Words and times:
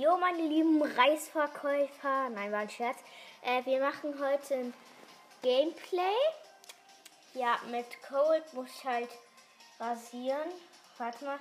Jo, 0.00 0.16
meine 0.16 0.40
lieben 0.40 0.80
Reisverkäufer. 0.80 2.30
Nein, 2.30 2.50
war 2.52 2.60
ein 2.60 2.70
Scherz. 2.70 2.96
Äh, 3.42 3.62
wir 3.66 3.80
machen 3.80 4.18
heute 4.18 4.54
ein 4.54 4.74
Gameplay. 5.42 6.16
Ja, 7.34 7.58
mit 7.66 7.84
Cold 8.08 8.50
muss 8.54 8.70
ich 8.70 8.84
halt 8.86 9.10
rasieren. 9.78 10.48
Warte 10.96 11.22
mal. 11.22 11.38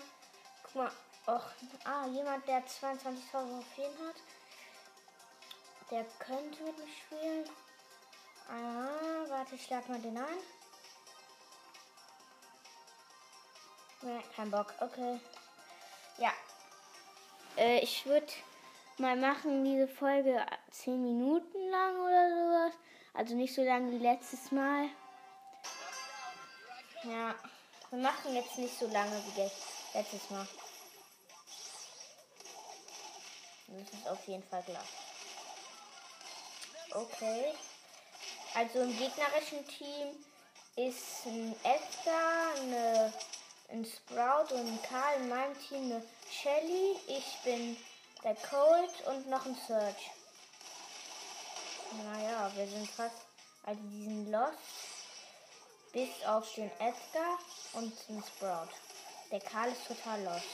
Guck 0.63 0.75
mal. 0.75 0.91
Och, 1.27 1.45
ah, 1.85 2.05
jemand, 2.07 2.45
der 2.49 2.67
22.000 2.67 3.31
Trophäen 3.31 3.93
hat. 4.05 4.15
Der 5.89 6.03
könnte 6.19 6.61
mit 6.61 6.77
mir 6.79 6.87
spielen. 6.87 7.49
Ah, 8.49 9.29
warte, 9.29 9.55
ich 9.55 9.69
lade 9.69 9.89
mal 9.89 10.01
den 10.01 10.17
ein. 10.17 10.37
Nee, 14.01 14.21
kein 14.35 14.51
Bock. 14.51 14.73
Okay. 14.81 15.17
Ja. 16.17 16.33
Äh, 17.55 17.79
ich 17.79 18.05
würde 18.05 18.27
mal 18.99 19.15
machen, 19.15 19.63
diese 19.63 19.87
Folge 19.87 20.45
10 20.71 21.01
Minuten 21.01 21.69
lang 21.69 21.95
oder 22.01 22.29
sowas. 22.29 22.73
Also 23.13 23.35
nicht 23.35 23.53
so 23.53 23.63
lang 23.63 23.91
wie 23.91 23.97
letztes 23.97 24.51
Mal. 24.51 24.89
Ja. 27.03 27.35
Wir 27.89 27.99
machen 27.99 28.35
jetzt 28.35 28.57
nicht 28.57 28.77
so 28.77 28.87
lange 28.87 29.21
wie 29.25 29.41
letztes 29.97 30.29
Mal. 30.29 30.47
Das 33.67 33.99
ist 33.99 34.07
auf 34.07 34.27
jeden 34.27 34.43
Fall 34.43 34.63
klar. 34.63 34.83
Okay. 36.91 37.53
Also 38.53 38.81
im 38.81 38.97
gegnerischen 38.97 39.67
Team 39.67 40.23
ist 40.75 41.25
ein 41.25 41.55
Edgar, 41.63 42.53
eine, 42.61 43.13
ein 43.69 43.85
Sprout 43.85 44.53
und 44.53 44.67
ein 44.67 44.81
Karl. 44.83 45.21
In 45.21 45.29
meinem 45.29 45.59
Team 45.59 45.85
eine 45.85 46.03
Shelly. 46.31 46.95
Ich 47.07 47.37
bin 47.43 47.75
der 48.23 48.35
Cold 48.35 49.07
und 49.07 49.29
noch 49.29 49.45
ein 49.45 49.55
Search. 49.67 50.11
Naja, 52.03 52.51
wir 52.55 52.67
sind 52.67 52.89
fast. 52.89 53.15
Also 53.63 53.81
die 53.83 54.03
sind 54.03 54.31
lost. 54.31 54.57
Bis 55.91 56.09
auf 56.25 56.53
den 56.53 56.71
Edgar 56.79 57.39
und 57.73 57.93
den 58.07 58.23
Sprout. 58.23 58.69
Der 59.31 59.39
Karl 59.39 59.71
ist 59.71 59.87
total 59.87 60.23
lost. 60.23 60.45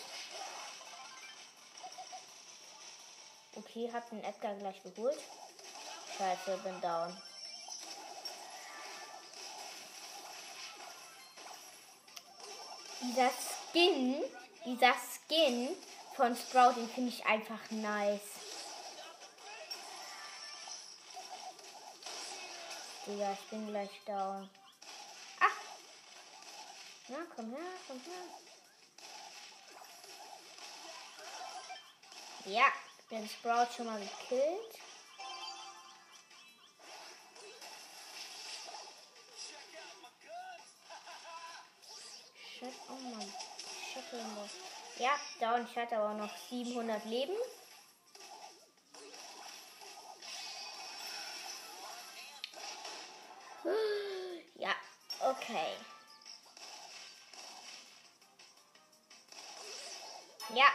Okay, 3.55 3.91
hat 3.91 4.11
den 4.11 4.23
Edgar 4.23 4.53
gleich 4.55 4.81
geholt. 4.83 5.19
Scheiße, 6.17 6.57
bin 6.63 6.79
down. 6.81 7.15
Dieser 13.01 13.29
Skin, 13.29 14.23
dieser 14.65 14.93
Skin 14.93 15.75
von 16.15 16.35
Sprout, 16.35 16.73
den 16.75 16.89
finde 16.89 17.09
ich 17.09 17.25
einfach 17.25 17.59
nice. 17.71 18.21
Digga, 23.05 23.33
ich 23.33 23.49
bin 23.49 23.67
gleich 23.67 24.01
down. 24.05 24.49
Ach! 25.39 25.51
Na, 27.09 27.17
komm 27.35 27.51
her, 27.51 27.71
komm 27.87 27.99
her. 27.99 28.13
Ja, 32.45 32.65
den 33.11 33.27
Sprout 33.27 33.73
schon 33.75 33.85
mal 33.85 33.99
gekillt. 33.99 34.79
Shit, 42.57 42.73
oh 42.89 42.93
Mann. 42.93 43.33
Shit, 43.93 44.05
Ja, 44.97 45.11
da 45.39 45.55
und 45.55 45.69
ich 45.69 45.77
hatte 45.77 45.97
aber 45.97 46.13
noch 46.13 46.35
700 46.49 47.03
Leben. 47.05 47.35
Ja, 54.55 54.73
okay. 55.19 55.75
Ja, 60.53 60.67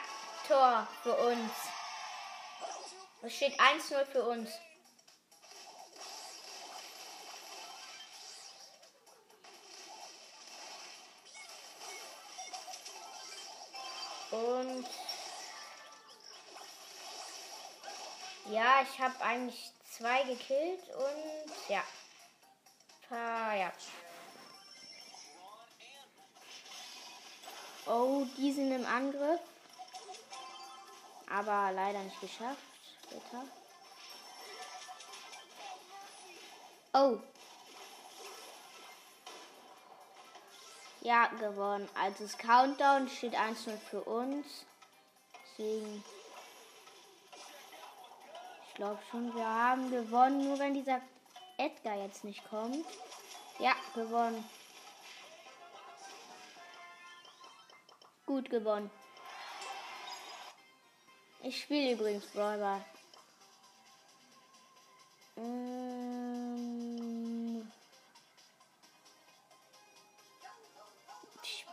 Tor 0.46 0.86
für 1.02 1.14
uns. 1.14 1.52
Es 3.22 3.34
steht 3.34 3.58
1-0 3.58 4.04
für 4.06 4.24
uns. 4.24 4.50
Und 14.40 14.86
ja, 18.50 18.82
ich 18.82 19.00
habe 19.00 19.20
eigentlich 19.20 19.70
zwei 19.90 20.22
gekillt 20.22 20.82
und 20.96 21.68
ja. 21.68 21.82
Ah, 23.10 23.54
ja. 23.54 23.72
Oh, 27.86 28.24
die 28.36 28.52
sind 28.52 28.72
im 28.72 28.86
Angriff. 28.86 29.40
Aber 31.28 31.72
leider 31.72 32.00
nicht 32.00 32.20
geschafft. 32.20 32.58
Bitte. 33.08 33.46
Oh. 36.92 37.18
Ja, 41.10 41.26
gewonnen. 41.40 41.88
Also 42.00 42.22
das 42.22 42.38
Countdown 42.38 43.08
steht 43.08 43.34
1-0 43.34 43.76
für 43.90 44.00
uns. 44.02 44.64
Deswegen. 45.58 46.04
Ich 48.68 48.74
glaube 48.74 49.00
schon, 49.10 49.34
wir 49.34 49.44
haben 49.44 49.90
gewonnen. 49.90 50.44
Nur 50.44 50.60
wenn 50.60 50.72
dieser 50.72 51.00
Edgar 51.58 51.96
jetzt 51.96 52.22
nicht 52.22 52.48
kommt. 52.48 52.86
Ja, 53.58 53.72
gewonnen. 53.96 54.48
Gut 58.24 58.48
gewonnen. 58.48 58.88
Ich 61.42 61.60
spiele 61.60 61.94
übrigens 61.94 62.26
Brawler. 62.26 62.84
Ähm, 65.36 65.89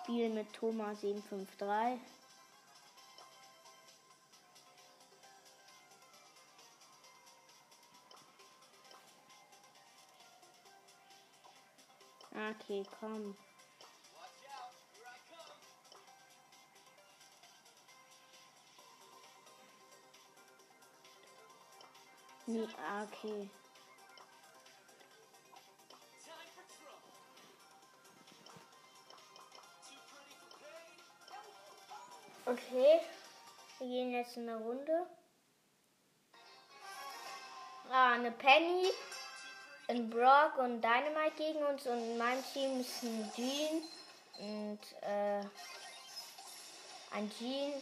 ich 0.07 0.13
spiele 0.13 0.29
mit 0.29 0.53
Thomas 0.53 1.01
753. 1.01 1.99
Okay, 12.31 12.83
komm. 12.99 13.35
Nee. 22.45 22.67
Okay, 23.03 23.49
gehen 33.97 34.11
jetzt 34.11 34.37
in 34.37 34.47
eine 34.47 34.59
Runde. 34.59 35.07
Ah, 37.89 38.13
eine 38.13 38.29
Penny, 38.29 38.91
ein 39.87 40.07
Brock 40.07 40.59
und 40.59 40.83
Dynamite 40.83 41.35
gegen 41.35 41.65
uns 41.65 41.87
und 41.87 41.97
in 41.97 42.17
meinem 42.19 42.43
Team 42.53 42.79
ist 42.79 43.01
ein 43.01 43.31
Jean 43.35 43.81
und 44.37 44.79
äh, 45.01 45.41
ein 47.11 47.31
Jean, 47.39 47.73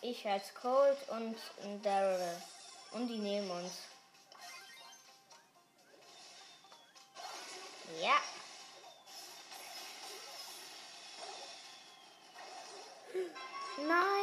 ich 0.00 0.24
als 0.28 0.54
Cold 0.54 0.96
und 1.08 1.36
ein 1.64 1.82
Daryl. 1.82 2.40
Und 2.92 3.08
die 3.08 3.18
nehmen 3.18 3.50
uns. 3.50 3.72
Ja. 8.00 8.14
Nein. 13.88 14.17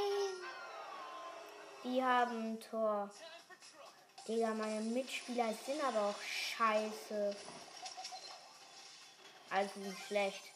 Die 1.85 2.03
haben 2.03 2.53
ein 2.53 2.59
Tor. 2.59 3.11
Digga, 4.27 4.55
meine 4.55 4.81
Mitspieler 4.81 5.53
sind 5.65 5.83
aber 5.83 6.09
auch 6.09 6.21
scheiße. 6.21 7.35
Also 9.51 9.79
nicht 9.81 10.07
schlecht. 10.07 10.54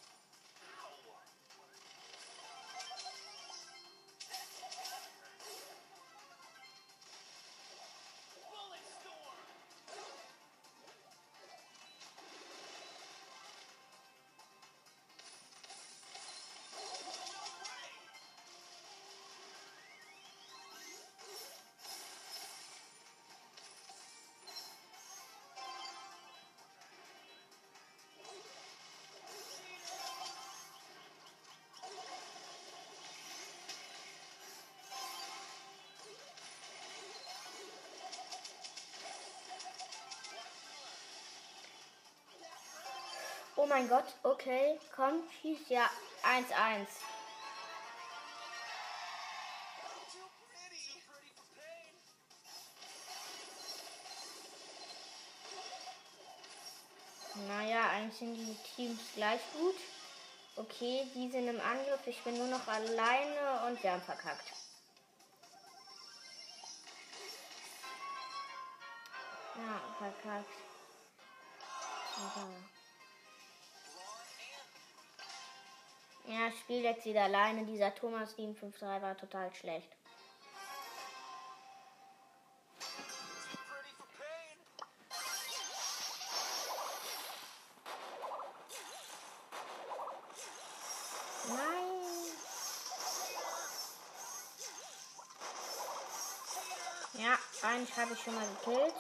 Oh 43.59 43.65
mein 43.65 43.89
Gott, 43.89 44.06
okay, 44.23 44.79
komm, 44.95 45.21
schieß 45.41 45.67
ja 45.67 45.89
1-1. 46.23 46.88
Naja, 57.50 57.89
eigentlich 57.89 58.17
sind 58.17 58.35
die 58.35 58.57
Teams 58.75 59.01
gleich 59.15 59.41
gut. 59.51 59.75
Okay, 60.55 61.05
die 61.13 61.29
sind 61.29 61.50
im 61.50 61.59
Angriff. 61.59 62.07
Ich 62.07 62.23
bin 62.23 62.38
nur 62.38 62.47
noch 62.47 62.65
alleine 62.65 63.67
und 63.67 63.83
wir 63.83 63.91
haben 63.91 64.01
verkackt. 64.03 64.53
Ja, 69.57 69.81
verkackt. 69.97 70.50
Ja, 72.17 72.78
ich 76.29 76.59
spiele 76.59 76.83
jetzt 76.83 77.05
wieder 77.05 77.23
alleine. 77.23 77.65
Dieser 77.65 77.93
Thomas 77.95 78.35
753 78.35 79.01
war 79.01 79.17
total 79.17 79.51
schlecht. 79.53 79.89
Nein. 91.47 91.57
Ja, 97.13 97.39
eigentlich 97.63 97.97
habe 97.97 98.13
ich 98.13 98.21
schon 98.21 98.35
mal 98.35 98.45
gekillt. 98.63 98.93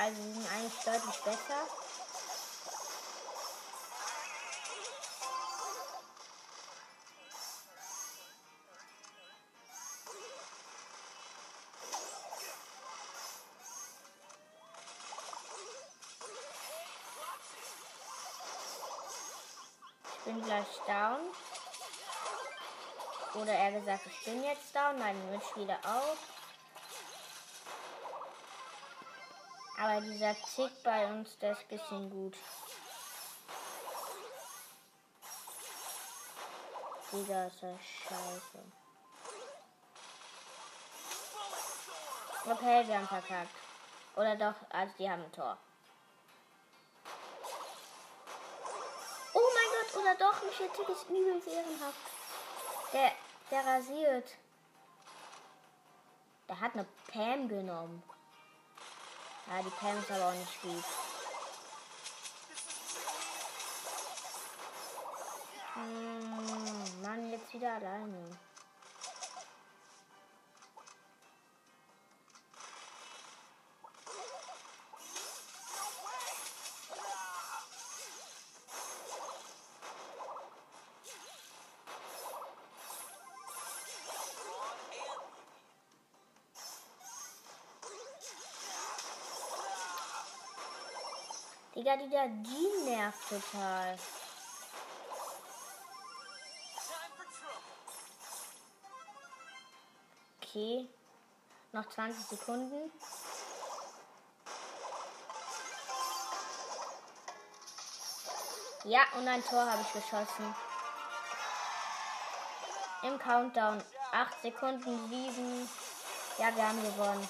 Also 0.00 0.16
sie 0.22 0.32
sind 0.32 0.50
eigentlich 0.50 0.82
deutlich 0.82 1.20
besser. 1.24 1.66
Ich 20.16 20.24
bin 20.24 20.42
gleich 20.42 20.66
down. 20.86 21.20
Oder 23.34 23.52
eher 23.52 23.72
gesagt, 23.72 24.06
ich 24.06 24.24
bin 24.24 24.42
jetzt 24.44 24.74
down, 24.74 24.98
meine 24.98 25.18
Mitspieler 25.30 25.78
auch. 25.84 26.39
Aber 29.80 29.98
dieser 30.02 30.34
Tick 30.34 30.82
bei 30.82 31.06
uns, 31.06 31.38
der 31.38 31.52
ist 31.52 31.60
ein 31.60 31.68
bisschen 31.68 32.10
gut. 32.10 32.36
Digga, 37.10 37.46
ist 37.46 37.62
das 37.62 37.80
scheiße. 37.80 38.62
Okay, 42.44 42.86
wir 42.86 42.98
haben 42.98 43.08
verkackt. 43.08 43.56
Oder 44.16 44.36
doch, 44.36 44.54
also 44.68 44.92
die 44.98 45.10
haben 45.10 45.24
ein 45.24 45.32
Tor. 45.32 45.56
Oh 49.32 49.50
mein 49.54 49.70
Gott, 49.72 50.02
oder 50.02 50.14
doch, 50.14 50.42
Michael 50.42 50.68
Tick 50.68 50.88
ist 50.90 51.08
übel 51.08 51.42
ehrenhaft. 51.48 51.98
Der, 52.92 53.12
der 53.50 53.66
rasiert. 53.66 54.28
Der 56.50 56.60
hat 56.60 56.74
eine 56.74 56.86
Pam 57.10 57.48
genommen. 57.48 58.09
Ja, 59.50 59.60
die 59.62 59.70
Pam 59.70 59.98
ist 59.98 60.10
aber 60.12 60.28
auch 60.28 60.32
nicht 60.32 60.62
gut. 60.62 60.84
Hm, 65.74 67.02
Mann, 67.02 67.30
jetzt 67.32 67.52
wieder 67.52 67.74
alleine. 67.74 68.38
Digga, 91.80 91.96
dieser 91.96 92.28
die 92.28 92.90
nervt 92.90 93.26
total. 93.26 93.98
Okay. 100.42 100.86
Noch 101.72 101.88
20 101.88 102.26
Sekunden. 102.26 102.92
Ja, 108.84 109.00
und 109.16 109.26
ein 109.26 109.42
Tor 109.42 109.64
habe 109.64 109.80
ich 109.80 109.92
geschossen. 109.94 110.54
Im 113.04 113.18
Countdown. 113.18 113.82
8 114.12 114.42
Sekunden, 114.42 115.08
7. 115.08 115.70
Ja, 116.36 116.54
wir 116.54 116.68
haben 116.68 116.82
gewonnen. 116.82 117.26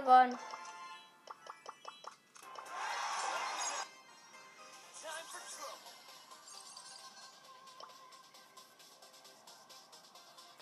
Gewonnen. 0.00 0.38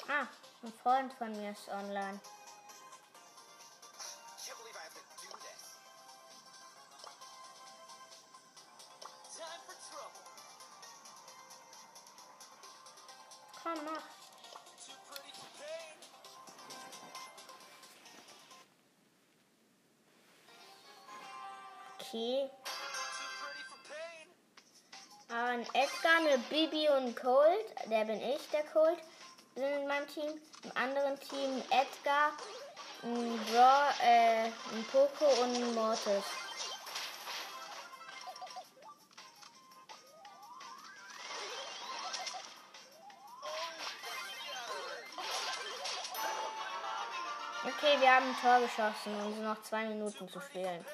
Ah, 0.09 0.27
ein 0.63 0.73
Freund 0.83 1.13
von 1.15 1.31
mir 1.33 1.53
ist 1.53 1.69
online. 1.69 2.21
Can't 13.63 13.85
believe 13.85 14.18
Okay. 22.11 22.49
Ein 25.29 25.61
Edgar, 25.75 26.17
eine 26.21 26.39
Bibi 26.49 26.89
und 26.89 27.15
Colt. 27.15 27.67
Der 27.91 28.07
bin 28.07 28.19
ich, 28.19 28.49
der 28.51 28.65
Colt. 28.65 28.99
Sind 29.55 29.65
in 29.65 29.87
meinem 29.87 30.09
Team. 30.09 30.41
Im 30.65 30.71
anderen 30.75 31.21
Team 31.21 31.63
Edgar, 31.69 32.33
ein 33.03 33.39
Braw, 33.51 33.91
äh, 34.03 34.47
ein 34.47 34.87
Poco 34.91 35.27
und 35.43 35.55
ein 35.55 35.75
Mortis. 35.75 36.25
Okay, 47.65 48.01
wir 48.01 48.15
haben 48.15 48.31
ein 48.31 48.37
Tor 48.41 48.61
geschossen 48.61 49.15
und 49.21 49.35
sind 49.35 49.45
noch 49.45 49.63
zwei 49.63 49.85
Minuten 49.85 50.27
zu 50.27 50.41
spielen. 50.41 50.85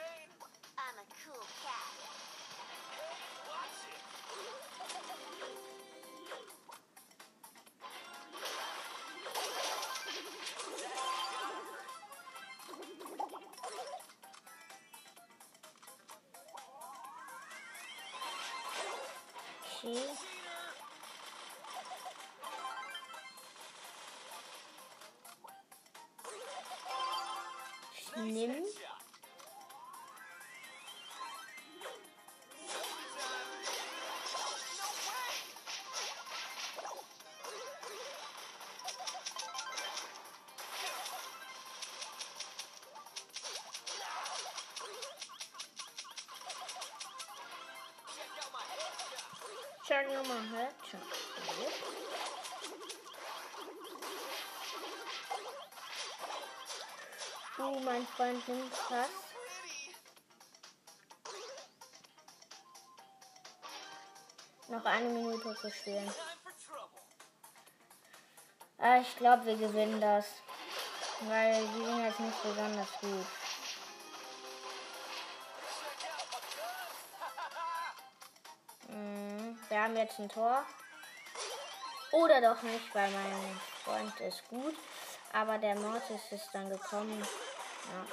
Mein 57.95 58.07
Freund 58.09 58.49
nimmt. 58.49 58.73
Pretty. 58.73 59.95
Noch 64.67 64.85
eine 64.85 65.09
Minute 65.11 65.55
zu 65.55 65.71
spielen. 65.71 66.13
Ah, 68.79 68.99
ich 68.99 69.17
glaube, 69.17 69.47
wir 69.47 69.57
gewinnen 69.57 70.01
das. 70.01 70.27
Weil 71.21 71.65
die 71.69 71.85
sind 71.85 72.05
jetzt 72.05 72.21
nicht 72.21 72.43
besonders 72.43 72.89
gut. 73.01 73.27
Mhm, 78.89 79.59
wir 79.69 79.83
haben 79.83 79.97
jetzt 79.97 80.19
ein 80.19 80.29
Tor. 80.29 80.65
Oder 82.11 82.41
doch 82.41 82.61
nicht, 82.63 82.93
weil 82.95 83.11
mein 83.11 83.61
Freund 83.85 84.21
ist 84.21 84.49
gut. 84.49 84.75
Aber 85.33 85.59
der 85.59 85.77
Mortis 85.77 86.21
ist 86.33 86.49
dann 86.53 86.69
gekommen. 86.69 87.25
Ja. 87.93 88.07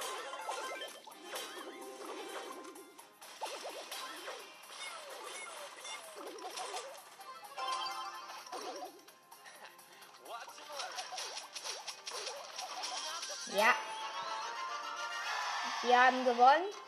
Ja. 13.54 13.74
Wir 15.82 16.00
haben 16.00 16.24
gewonnen. 16.24 16.81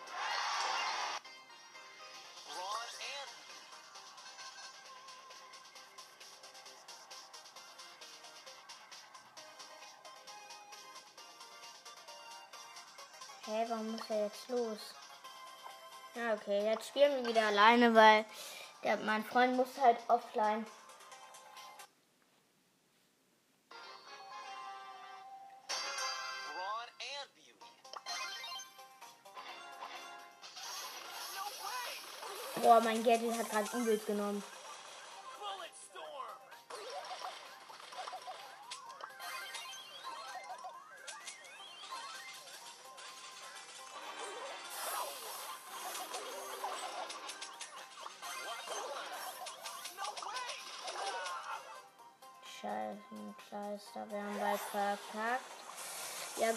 Muss 14.04 14.16
er 14.16 14.25
jetzt 14.25 14.49
los? 14.50 14.78
Ja, 16.14 16.34
okay, 16.34 16.62
jetzt 16.62 16.88
spielen 16.88 17.23
wir 17.23 17.30
wieder 17.30 17.46
alleine, 17.46 17.94
weil 17.94 18.26
der, 18.82 18.99
mein 18.99 19.25
Freund 19.25 19.56
muss 19.56 19.68
halt 19.80 19.96
offline. 20.08 20.66
Boah, 32.56 32.80
mein 32.80 33.02
Gadget 33.02 33.38
hat 33.38 33.49
gerade 33.49 33.76
übelst 33.78 34.06
genommen. 34.06 34.42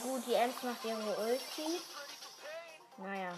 Gut, 0.07 0.25
die 0.25 0.33
Ems 0.33 0.63
macht 0.63 0.83
ihre 0.85 1.17
Ulti. 1.17 1.81
Naja. 2.97 3.33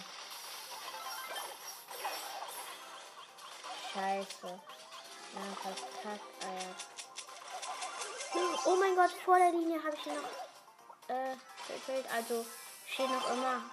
Scheiße. 3.93 4.47
Ja, 5.33 5.41
verkackt, 5.61 6.45
Alter. 6.45 6.75
Oh 8.65 8.75
mein 8.75 8.95
Gott, 8.95 9.11
vor 9.25 9.37
der 9.37 9.51
Linie 9.51 9.83
habe 9.83 9.95
ich 9.95 10.05
ihn 10.05 10.15
noch 10.15 11.15
äh, 11.15 11.35
gekillt. 11.67 12.05
Also 12.13 12.45
steht 12.87 13.09
noch 13.09 13.31
immer. 13.31 13.63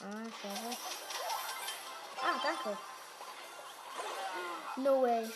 Ah, 0.00 0.26
schade. 0.42 0.76
Ah, 2.20 2.40
danke. 2.42 2.78
No 4.76 5.02
way. 5.02 5.30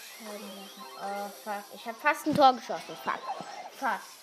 Oh, 1.00 1.30
fuck. 1.44 1.64
Ich 1.72 1.86
habe 1.86 1.98
fast 1.98 2.26
ein 2.26 2.34
Tor 2.34 2.52
geschossen. 2.54 2.96
Fuck. 3.04 3.20
Fast. 3.78 4.17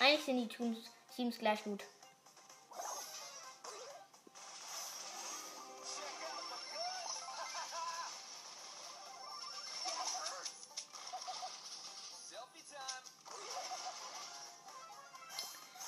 Eigentlich 0.00 0.24
sind 0.24 0.36
die 0.38 0.48
Teams, 0.48 0.78
Teams 1.16 1.38
gleich 1.38 1.64
gut. 1.64 1.82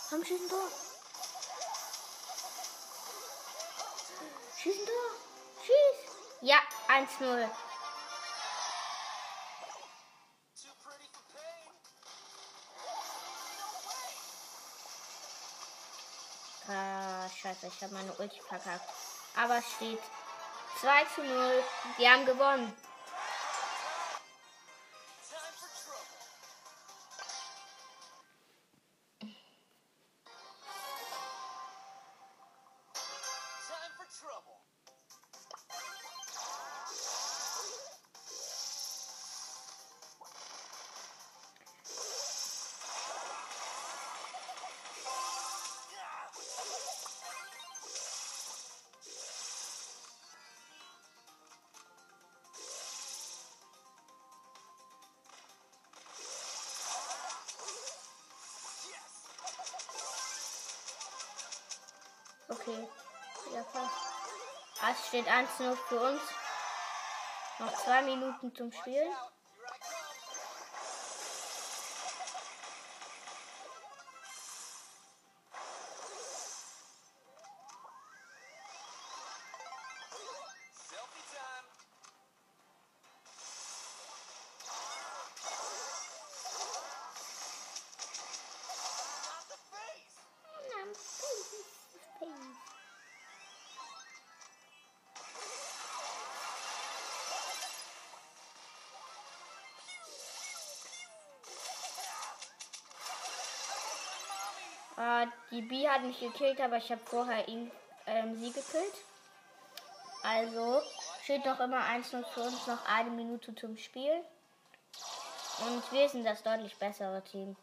Komm, 0.08 0.24
schieß 0.24 0.40
ein 0.40 0.48
Tor. 0.48 0.68
Schieß 4.60 4.74
ein 4.76 4.86
Tor. 4.86 5.64
Schieß. 5.64 6.10
Ja, 6.40 6.58
1-0. 6.88 7.48
Ich 17.74 17.82
habe 17.82 17.94
meine 17.94 18.12
Ulti 18.12 18.40
verkackt. 18.40 18.88
Aber 19.36 19.58
es 19.58 19.70
steht 19.76 20.00
2 20.80 21.04
zu 21.14 21.22
0. 21.22 21.62
Wir 21.96 22.10
haben 22.10 22.26
gewonnen. 22.26 22.72
Steht 65.20 65.32
1-0 65.32 65.76
für 65.88 66.00
uns. 66.00 66.20
Noch 67.58 67.72
zwei 67.84 68.02
Minuten 68.02 68.54
zum 68.54 68.72
Spielen. 68.72 69.12
Die 105.60 105.66
B 105.66 105.86
hat 105.86 106.02
mich 106.02 106.18
gekillt, 106.20 106.58
aber 106.60 106.78
ich 106.78 106.90
habe 106.90 107.02
vorher 107.04 107.46
ihn, 107.46 107.70
ähm, 108.06 108.34
sie 108.34 108.50
gekillt. 108.50 108.94
Also 110.22 110.80
steht 111.22 111.44
noch 111.44 111.60
immer 111.60 111.82
1-0 111.84 112.24
für 112.32 112.40
uns, 112.40 112.66
noch 112.66 112.84
eine 112.86 113.10
Minute 113.10 113.54
zum 113.54 113.76
Spiel. 113.76 114.24
Und 115.66 115.92
wir 115.92 116.08
sind 116.08 116.24
das 116.24 116.42
deutlich 116.42 116.76
bessere 116.76 117.22
Team. 117.24 117.56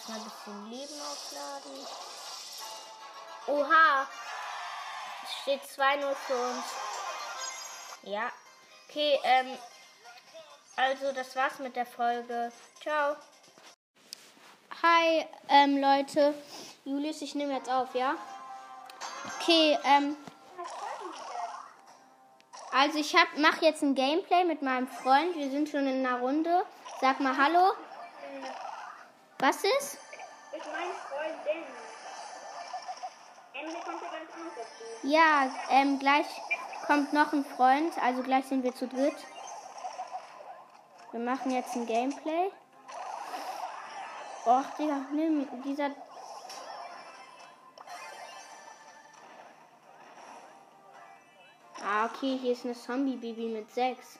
Erstmal 0.00 0.18
ein 0.18 0.24
bisschen 0.24 0.70
Leben 0.70 1.00
aufladen. 1.02 1.86
Oha! 3.46 4.06
Es 5.22 5.42
steht 5.42 5.62
2-0 5.62 6.14
für 6.14 6.36
uns. 6.36 6.64
Ja. 8.02 8.30
Okay, 8.88 9.18
ähm. 9.24 9.58
Also, 10.76 11.12
das 11.12 11.36
war's 11.36 11.58
mit 11.58 11.76
der 11.76 11.84
Folge. 11.84 12.50
Ciao. 12.80 13.16
Hi, 14.82 15.26
ähm, 15.48 15.78
Leute. 15.78 16.34
Julius, 16.84 17.20
ich 17.20 17.34
nehme 17.34 17.54
jetzt 17.54 17.68
auf, 17.68 17.94
ja? 17.94 18.14
Okay, 19.38 19.78
ähm. 19.84 20.16
Also, 22.72 22.98
ich 22.98 23.14
hab, 23.14 23.28
mach 23.36 23.60
jetzt 23.60 23.82
ein 23.82 23.94
Gameplay 23.94 24.44
mit 24.44 24.62
meinem 24.62 24.88
Freund. 24.88 25.36
Wir 25.36 25.50
sind 25.50 25.68
schon 25.68 25.86
in 25.86 26.06
einer 26.06 26.20
Runde. 26.20 26.64
Sag 27.02 27.20
mal 27.20 27.36
Hallo. 27.36 27.72
Was 29.40 29.56
ist? 29.64 29.98
Ich 30.52 30.64
meine 30.66 30.92
Freundin. 31.08 31.64
Emily 33.54 33.80
kommt 33.82 34.02
ja 34.02 34.08
ganz 34.10 34.30
anders 34.34 34.54
dazu. 34.54 35.06
Ja, 35.06 35.50
ähm, 35.70 35.98
gleich 35.98 36.26
kommt 36.86 37.14
noch 37.14 37.32
ein 37.32 37.46
Freund, 37.46 37.96
also 38.02 38.22
gleich 38.22 38.44
sind 38.44 38.64
wir 38.64 38.74
zu 38.74 38.86
dritt. 38.86 39.16
Wir 41.12 41.20
machen 41.20 41.52
jetzt 41.52 41.74
ein 41.74 41.86
Gameplay. 41.86 42.50
Och, 44.44 44.64
Digga, 44.78 45.06
nimm 45.12 45.48
dieser. 45.64 45.90
Ah, 51.82 52.06
okay, 52.06 52.36
hier 52.36 52.52
ist 52.52 52.66
eine 52.66 52.74
Zombie-Baby 52.74 53.48
mit 53.48 53.70
6. 53.70 54.18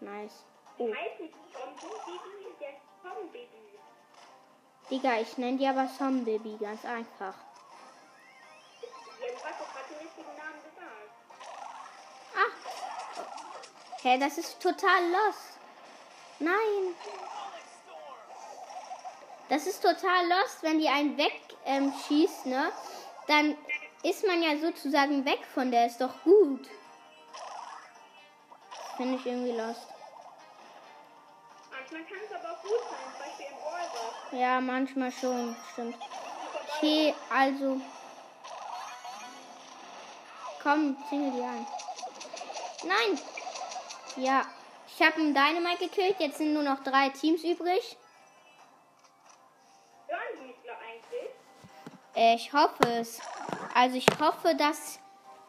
Nice. 0.00 0.44
Oh, 0.78 0.88
Heißt 0.94 1.18
nicht 1.20 1.34
Zombie-Baby, 1.52 2.54
der 2.60 2.74
Zombie-Baby. 3.02 3.65
Digga, 4.90 5.20
ich 5.20 5.36
nenne 5.36 5.58
die 5.58 5.66
aber 5.66 5.88
Zombie-Baby, 5.98 6.58
ganz 6.60 6.84
einfach. 6.84 7.34
Ah. 12.34 12.50
Hä, 14.02 14.18
das 14.18 14.38
ist 14.38 14.60
total 14.60 15.10
lost. 15.10 15.58
Nein. 16.38 16.94
Das 19.48 19.66
ist 19.66 19.80
total 19.82 20.28
lost, 20.28 20.62
wenn 20.62 20.78
die 20.78 20.88
einen 20.88 21.16
wegschießt, 21.16 21.56
ähm, 21.64 21.92
schießt, 22.06 22.46
ne? 22.46 22.72
Dann 23.26 23.56
ist 24.02 24.24
man 24.24 24.42
ja 24.42 24.56
sozusagen 24.56 25.24
weg 25.24 25.40
von 25.52 25.70
der, 25.70 25.86
ist 25.86 26.00
doch 26.00 26.22
gut. 26.22 26.68
Finde 28.96 29.16
ich 29.16 29.26
irgendwie 29.26 29.52
lost. 29.52 29.88
Manchmal 31.70 32.04
kann 32.04 32.18
es 32.24 32.32
aber 32.32 32.52
auch 32.52 32.62
gut 32.62 32.80
sein, 32.88 32.98
zum 33.12 33.18
Beispiel. 33.18 33.55
Ja, 34.38 34.60
manchmal 34.60 35.10
schon, 35.12 35.56
stimmt. 35.72 35.96
Okay, 36.76 37.14
also. 37.30 37.80
Komm, 40.62 40.96
zinge 41.08 41.30
die 41.30 41.42
an. 41.42 41.66
Nein! 42.84 43.18
Ja, 44.16 44.42
ich 44.86 45.06
habe 45.06 45.16
einen 45.16 45.34
Dynamite 45.34 45.88
gekillt, 45.88 46.16
jetzt 46.18 46.38
sind 46.38 46.52
nur 46.52 46.62
noch 46.62 46.82
drei 46.82 47.08
Teams 47.10 47.44
übrig. 47.44 47.96
Hören 50.08 50.20
die 50.38 50.46
mich 50.46 50.56
doch 50.64 50.76
eigentlich? 50.80 51.30
Äh, 52.14 52.34
Ich 52.34 52.52
hoffe 52.52 52.88
es. 53.00 53.20
Also 53.74 53.96
ich 53.96 54.06
hoffe, 54.20 54.54
dass 54.54 54.98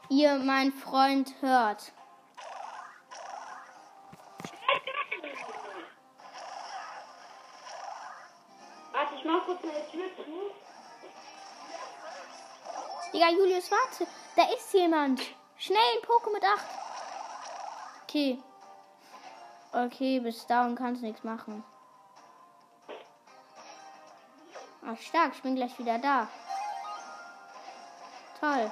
ihr 0.09 0.35
meinen 0.35 0.71
Freund 0.71 1.33
hört. 1.41 1.91
Digga, 13.17 13.31
Julius, 13.31 13.71
warte. 13.71 14.05
Da 14.35 14.43
ist 14.53 14.71
jemand. 14.73 15.19
Schnell, 15.57 16.01
Poke 16.05 16.29
mit 16.29 16.43
8. 16.43 16.63
Okay. 18.03 18.43
Okay, 19.73 20.19
bis 20.19 20.45
dahin 20.45 20.75
kannst 20.75 21.01
du 21.01 21.07
nichts 21.07 21.23
machen. 21.23 21.63
Ach, 24.85 25.01
stark. 25.01 25.33
Ich 25.33 25.41
bin 25.41 25.55
gleich 25.55 25.79
wieder 25.79 25.97
da. 25.97 26.27
Toll. 28.39 28.71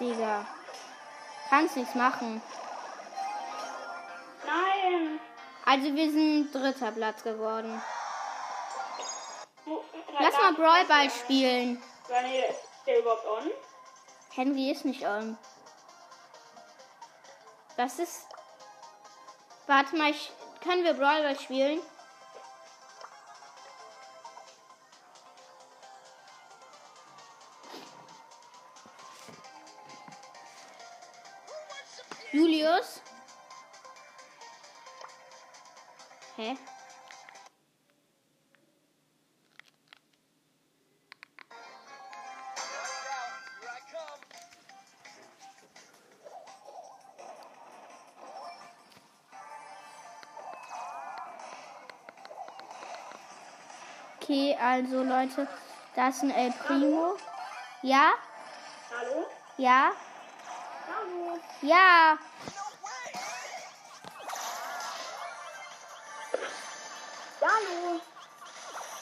Digga. 0.00 0.46
Kannst 1.50 1.76
nichts 1.76 1.94
machen. 1.94 2.40
Nein! 4.46 5.20
Also 5.66 5.94
wir 5.94 6.10
sind 6.10 6.50
dritter 6.50 6.92
Platz 6.92 7.22
geworden. 7.22 7.82
Lass 10.18 10.34
mal 10.34 10.52
Brawl 10.54 10.84
Ball 10.86 11.10
spielen. 11.10 11.82
Daniel, 12.08 12.44
ist 12.50 12.86
der 12.86 12.98
überhaupt 12.98 13.26
on? 13.26 13.50
Henry 14.30 14.70
ist 14.70 14.84
nicht 14.84 15.04
on. 15.04 15.38
Das 17.76 17.98
ist. 17.98 18.26
Warte 19.66 19.96
mal, 19.96 20.10
ich... 20.10 20.30
können 20.62 20.84
wir 20.84 20.94
Brawl 20.94 21.22
Ball 21.22 21.38
spielen? 21.38 21.80
Julius? 32.32 33.02
Hä? 36.36 36.56
Also 54.72 55.02
Leute, 55.02 55.46
da 55.94 56.08
ist 56.08 56.22
ein 56.22 56.30
El 56.30 56.50
Primo. 56.52 57.18
Ja? 57.82 58.12
Hallo? 58.90 59.26
Ja? 59.58 59.92
Hallo? 60.88 61.38
Ja! 61.60 62.18
Hallo? 67.42 68.00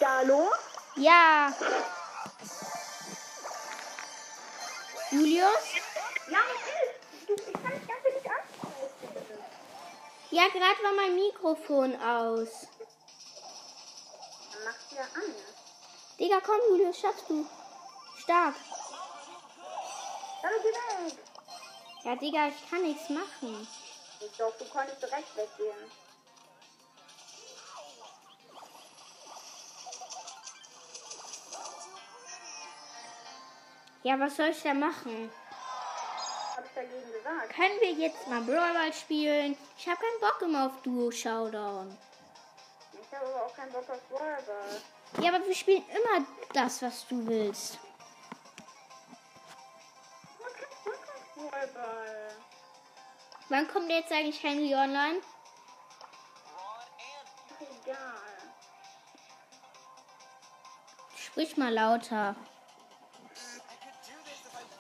Hallo? 0.00 0.50
Ja! 0.96 1.52
Julius? 5.12 5.46
Ist? 5.46 7.28
Du, 7.28 7.34
ich 7.34 7.52
kann 7.52 7.72
dich 7.72 7.86
ganz 7.86 8.04
nicht 8.04 8.26
ansprechen. 8.26 9.38
Ja, 10.30 10.48
gerade 10.48 10.82
war 10.82 10.92
mein 10.96 11.14
Mikrofon 11.14 11.94
aus. 12.02 12.66
Mach's 14.64 14.90
wieder 14.90 15.02
an. 15.02 15.49
Digga, 16.20 16.38
komm, 16.44 16.60
Julius, 16.68 17.00
schaffst 17.00 17.30
du. 17.30 17.46
Stark. 18.18 18.54
Hallo, 20.42 20.56
geh 20.62 20.68
weg. 20.68 21.18
Ja, 22.04 22.14
Digga, 22.14 22.48
ich 22.48 22.70
kann 22.70 22.82
nichts 22.82 23.08
machen. 23.08 23.66
Ich 24.20 24.36
doch, 24.36 24.52
du 24.58 24.66
konntest 24.66 25.00
direkt 25.02 25.34
weggehen. 25.34 25.90
Ja, 34.02 34.20
was 34.20 34.36
soll 34.36 34.48
ich 34.48 34.62
da 34.62 34.74
machen? 34.74 35.30
Hab 36.54 36.66
ich 36.66 36.72
dagegen 36.74 37.12
gesagt. 37.12 37.54
Können 37.54 37.80
wir 37.80 37.92
jetzt 37.92 38.28
mal 38.28 38.42
Brawl 38.42 38.74
Ball 38.74 38.92
spielen? 38.92 39.56
Ich 39.78 39.88
habe 39.88 39.96
keinen 39.96 40.20
Bock 40.20 40.42
immer 40.42 40.66
auf 40.66 40.82
Duo 40.82 41.10
Showdown. 41.10 41.96
Ich 42.92 43.16
habe 43.16 43.26
aber 43.26 43.46
auch 43.46 43.56
keinen 43.56 43.72
Bock 43.72 43.88
auf 43.88 44.00
Ballball. 44.10 44.82
Ja, 45.18 45.34
aber 45.34 45.44
wir 45.46 45.54
spielen 45.54 45.84
immer 45.88 46.26
das, 46.52 46.82
was 46.82 47.06
du 47.08 47.26
willst. 47.26 47.78
Wann 53.48 53.66
kommt 53.66 53.90
jetzt 53.90 54.12
eigentlich 54.12 54.40
Henry 54.42 54.74
online? 54.74 55.20
Egal. 57.58 57.98
Sprich 61.16 61.56
mal 61.56 61.72
lauter. 61.72 62.36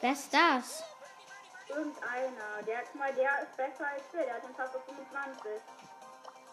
Wer 0.00 0.12
ist 0.12 0.32
das? 0.32 0.84
Irgendeiner. 1.68 2.62
Der, 2.66 2.82
guck 2.84 2.94
mal, 2.94 3.12
der 3.12 3.42
ist 3.42 3.56
besser 3.56 3.86
als 3.86 4.04
wir. 4.12 4.22
Der 4.22 4.34
hat 4.34 4.42
den 4.44 4.60
auf 4.60 4.84
25. 4.84 5.62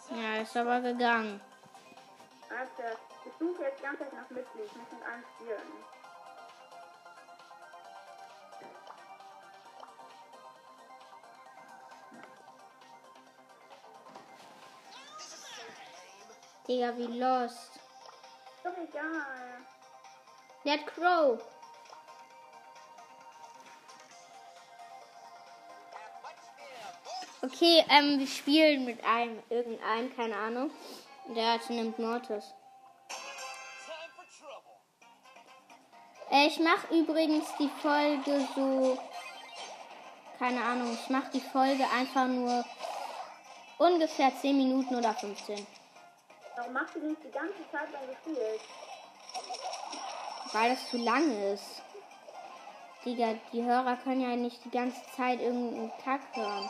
Ja, 0.10 0.42
ist 0.42 0.58
aber 0.58 0.82
gegangen. 0.82 1.40
Warte, 2.50 2.98
ich 3.28 3.34
suche 3.40 3.64
jetzt 3.64 3.82
ganz 3.82 4.00
Zeit 4.00 4.14
nach 4.14 4.30
Mitglied. 4.30 4.66
Ich 4.66 4.76
muss 4.76 4.92
mit 4.92 5.04
einem 5.04 5.24
spielen. 5.36 5.84
Digga, 16.68 16.98
wie 16.98 17.20
lost. 17.20 17.80
Doch 18.64 18.78
egal. 18.78 19.66
Let 20.64 20.86
Crow. 20.88 21.42
Okay, 27.42 27.86
ähm, 27.90 28.20
wir 28.20 28.28
spielen 28.28 28.84
mit 28.84 29.02
einem, 29.06 29.42
irgendeinem, 29.50 30.14
keine 30.16 30.36
Ahnung. 30.36 30.72
Der 31.30 31.54
hat 31.54 31.70
nimmt 31.70 31.98
Mortis. 32.00 32.54
Ich 36.46 36.60
mache 36.60 36.94
übrigens 36.94 37.48
die 37.58 37.70
Folge 37.82 38.48
so. 38.56 38.98
Keine 40.38 40.62
Ahnung, 40.62 40.94
ich 40.94 41.10
mache 41.10 41.32
die 41.34 41.42
Folge 41.42 41.84
einfach 41.90 42.28
nur 42.28 42.64
ungefähr 43.78 44.32
10 44.42 44.58
Minuten 44.58 44.96
oder 44.96 45.14
15. 45.14 45.66
Warum 46.56 46.74
machst 46.74 46.96
du 46.96 47.00
nicht 47.00 47.24
die 47.24 47.32
ganze 47.32 47.70
Zeit 47.72 47.92
lang 47.92 48.08
gespielt? 48.08 48.62
Weil 50.52 50.72
das 50.72 50.90
zu 50.90 50.98
lange 50.98 51.54
ist. 51.54 51.82
Digga, 53.06 53.36
die 53.54 53.64
Hörer 53.64 53.96
können 53.98 54.22
ja 54.22 54.36
nicht 54.36 54.64
die 54.66 54.72
ganze 54.72 55.02
Zeit 55.16 55.40
irgendeinen 55.40 55.92
Kack 56.04 56.22
hören. 56.34 56.70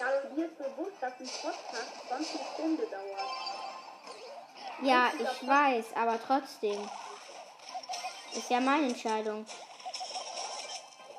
Ja, 0.00 0.06
dir 0.34 0.46
ist 0.46 0.58
bewusst, 0.58 0.96
dass 1.00 1.12
ein 1.18 1.26
Podcast 1.26 2.08
sonst 2.08 2.36
eine 2.36 2.44
Stunde 2.54 2.82
dauert. 2.90 3.48
Ja, 4.82 5.10
ich 5.18 5.48
weiß, 5.48 5.86
aber 5.96 6.18
trotzdem. 6.24 6.88
Ist 8.34 8.50
ja 8.50 8.60
meine 8.60 8.86
Entscheidung. 8.88 9.46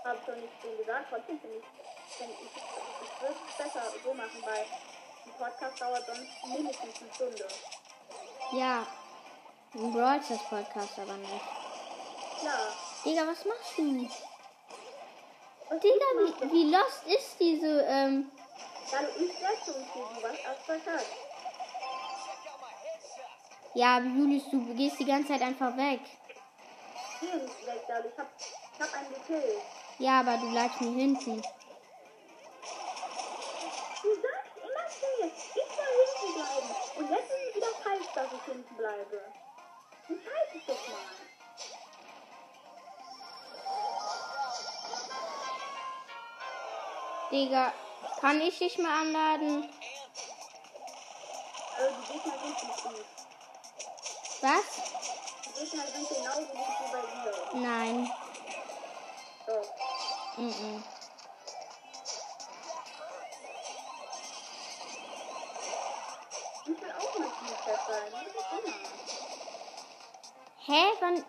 Hab 0.04 0.26
schon 0.26 0.40
nicht 0.42 0.54
so 0.62 0.70
gesagt. 0.78 1.06
Trotzdem 1.10 1.40
finde 1.40 1.58
ich, 1.58 2.16
find 2.18 2.30
ich, 2.32 2.48
ich 2.56 3.22
würde 3.22 3.36
es 3.50 3.58
besser 3.58 3.84
so 4.04 4.14
machen, 4.14 4.42
weil 4.46 4.66
ein 5.26 5.32
Podcast 5.38 5.82
dauert 5.82 6.06
sonst 6.06 6.58
mindestens 6.58 7.02
eine 7.02 7.14
Stunde. 7.14 7.48
Ja, 8.54 8.88
ein 9.76 9.94
Brawl 9.94 10.24
Stars 10.24 10.42
Podcast 10.50 11.00
aber 11.00 11.18
nicht. 11.18 11.44
Klar. 12.40 12.74
Digga, 13.06 13.28
was 13.28 13.46
machst 13.46 13.78
du? 13.78 14.10
Was 15.70 15.80
Digga, 15.82 16.06
wie, 16.18 16.52
wie 16.52 16.72
lost 16.72 17.04
ist 17.06 17.36
diese, 17.40 17.82
ähm, 17.88 18.32
Ja, 18.92 19.00
du 19.02 19.24
isst 19.24 19.42
Leistungsspiel, 19.42 20.04
was 20.22 20.68
headshot. 20.68 21.06
ja, 23.76 24.00
Julius, 24.00 24.50
du 24.50 24.74
gehst 24.74 25.00
die 25.00 25.06
ganze 25.06 25.30
Zeit 25.34 25.42
einfach 25.42 25.76
weg. 25.78 26.00
Dadurch. 27.22 28.14
Ich 28.14 28.20
hab, 28.20 28.28
ich 28.38 28.80
hab 28.80 28.94
einen 28.94 29.14
gekillt. 29.14 29.62
Ja, 29.98 30.20
aber 30.22 30.38
du 30.38 30.50
bleibst 30.52 30.80
mir 30.82 30.92
hinten. 30.92 31.42
Du 34.02 34.16
sagst 34.22 34.56
immer 34.56 34.86
mir, 35.20 35.28
ich 35.28 35.54
soll 35.54 35.94
hinten 36.06 36.34
bleiben. 36.36 36.70
Und 36.98 37.10
jetzt 37.10 37.32
ist 37.32 37.50
es 37.50 37.56
wieder 37.56 37.74
falsch, 37.84 38.08
dass 38.16 38.28
ich 38.32 38.44
hinten 38.54 38.76
bleibe. 38.76 39.22
Entscheid 40.08 40.54
dich 40.54 40.66
doch 40.66 40.88
mal. 40.88 40.98
Digga, 47.32 47.74
kann 48.22 48.42
ich 48.42 48.58
dich 48.58 48.78
mal 48.78 49.02
anladen? 49.02 49.70
Also 51.78 51.96
die 52.02 52.14
Gegner 52.14 52.34
sind 52.40 52.64
nicht 52.68 52.84
gut. 52.84 53.06
Was? 54.42 55.29
Gegner 55.60 55.86
sind 55.88 56.08
genauso 56.08 56.46
gut 56.46 56.54
wie 56.54 56.92
bei 56.94 57.02
dir. 57.02 57.60
Nein. 57.60 58.12
Doch. 59.46 60.38
Mm 60.38 60.84
Ich 66.66 66.82
will 66.82 66.92
auch 66.92 67.20
mal 67.20 67.28
Teamchef 67.28 67.80
sein. 67.88 68.26
Ist 68.26 68.36
immer. 68.52 68.76
Hä? 70.66 70.84
Wann? 71.02 71.26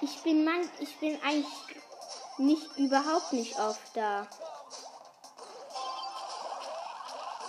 Ich 0.00 0.22
bin 0.22 0.44
Mann, 0.44 0.70
ich 0.78 0.98
bin 1.00 1.20
eigentlich 1.22 1.46
nicht 2.38 2.76
überhaupt 2.78 3.32
nicht 3.32 3.58
oft 3.58 3.94
da. 3.94 4.26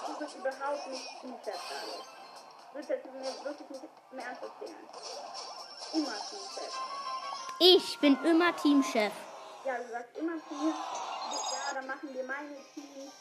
Du 0.08 0.18
bist 0.18 0.36
überhaupt 0.36 0.88
nicht 0.88 1.22
Teamchef 1.22 1.46
sein. 1.46 2.04
Du 2.72 2.76
willst 2.76 2.90
jetzt 2.90 3.06
wirklich 3.06 3.70
nicht 3.70 3.84
im 4.12 4.20
Ernst 4.20 4.42
erzählen. 4.42 4.90
Immer 5.94 6.14
Teamchef. 6.30 6.80
Ich 7.60 8.00
bin 8.00 8.24
immer 8.24 8.56
Teamchef. 8.56 9.14
Ja, 9.66 9.78
du 9.78 9.90
sagst 9.92 10.18
immer 10.18 10.34
mir, 10.34 10.70
ja, 10.72 11.74
dann 11.74 11.88
machen 11.88 12.14
wir 12.14 12.24
meine 12.24 12.56
Team. 12.74 13.12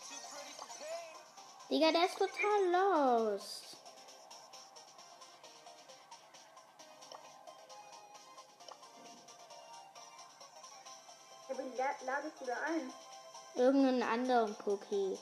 Digga, 1.70 1.92
der 1.92 2.06
ist 2.06 2.16
total 2.18 2.70
lost. 2.72 3.76
Ja, 11.48 11.58
wen 11.58 11.76
la- 11.76 11.96
ladest 12.12 12.40
du 12.40 12.44
da 12.46 12.54
ein? 12.66 12.92
Irgendeinen 13.54 14.02
anderen 14.02 14.56
Cookie. 14.66 15.18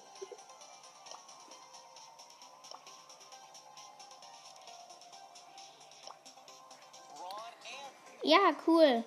Ja, 8.27 8.51
cool. 8.67 9.05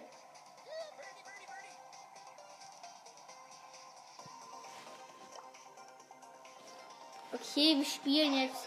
Okay, 7.34 7.76
wir 7.76 7.86
spielen 7.86 8.34
jetzt. 8.34 8.66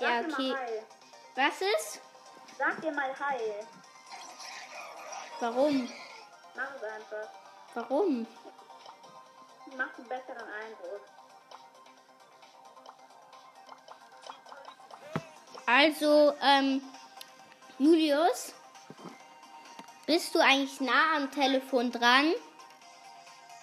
Ja, 0.00 0.22
okay. 0.22 0.56
Was 1.36 1.60
ist? 1.60 2.00
Sag 2.58 2.80
dir 2.80 2.90
mal 2.90 3.16
Hi. 3.16 3.38
Warum? 5.38 5.88
Mach 6.56 6.74
es 6.74 6.82
einfach. 6.82 7.28
Warum? 7.74 8.26
Mach 9.76 9.98
einen 9.98 10.08
besseren 10.08 10.48
Eindruck. 10.64 11.02
Also, 15.64 16.34
ähm, 16.42 16.82
Julius, 17.78 18.52
bist 20.10 20.34
du 20.34 20.40
eigentlich 20.40 20.80
nah 20.80 21.18
am 21.18 21.30
Telefon 21.30 21.92
dran? 21.92 22.34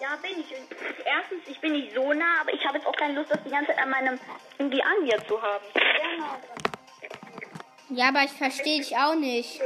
Ja, 0.00 0.16
bin 0.22 0.40
ich. 0.40 0.50
Und 0.56 0.66
Erstens, 1.04 1.46
ich 1.46 1.60
bin 1.60 1.72
nicht 1.72 1.94
so 1.94 2.10
nah, 2.14 2.40
aber 2.40 2.54
ich 2.54 2.64
habe 2.64 2.78
jetzt 2.78 2.86
auch 2.86 2.96
keine 2.96 3.20
Lust, 3.20 3.30
das 3.30 3.42
die 3.44 3.50
ganze 3.50 3.66
Zeit 3.72 3.78
an 3.78 3.90
meinem 3.90 4.18
irgendwie 4.56 4.82
an 4.82 5.04
hier 5.04 5.18
zu 5.26 5.42
haben. 5.42 5.64
Ja, 7.90 8.08
aber 8.08 8.22
ich 8.22 8.32
verstehe 8.32 8.78
dich 8.78 8.96
auch 8.96 9.14
nicht. 9.14 9.60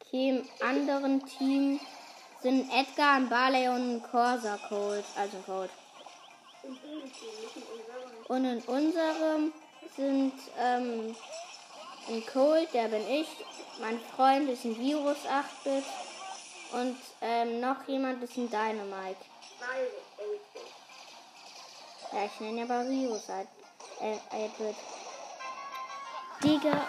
Okay, 0.00 0.30
im 0.30 0.66
anderen 0.66 1.26
Team 1.26 1.78
sind 2.42 2.70
Edgar, 2.70 3.16
ein 3.16 3.28
Barley 3.28 3.68
und 3.68 3.96
ein 3.96 4.02
Corsa 4.02 4.58
Cold, 4.68 5.04
also 5.16 5.36
Cold. 5.46 5.70
Und 8.28 8.44
in 8.44 8.60
unserem 8.62 9.52
sind 9.96 10.32
ähm, 10.58 11.16
ein 12.08 12.26
Cold, 12.32 12.72
der 12.72 12.88
bin 12.88 13.08
ich, 13.08 13.28
mein 13.80 14.00
Freund 14.16 14.48
ist 14.48 14.64
ein 14.64 14.78
Virus 14.78 15.18
8-Bit 15.26 15.84
und 16.72 16.96
ähm, 17.20 17.60
noch 17.60 17.86
jemand 17.88 18.22
ist 18.22 18.36
ein 18.36 18.48
Dynamite. 18.48 19.20
8-Bit. 19.60 20.40
Ja, 22.12 22.24
ich 22.24 22.40
nenne 22.40 22.62
aber 22.62 22.88
Virus 22.88 23.28
8 23.28 23.46
äh, 24.00 24.46
8-Bit. 24.46 24.76
Digga. 26.42 26.86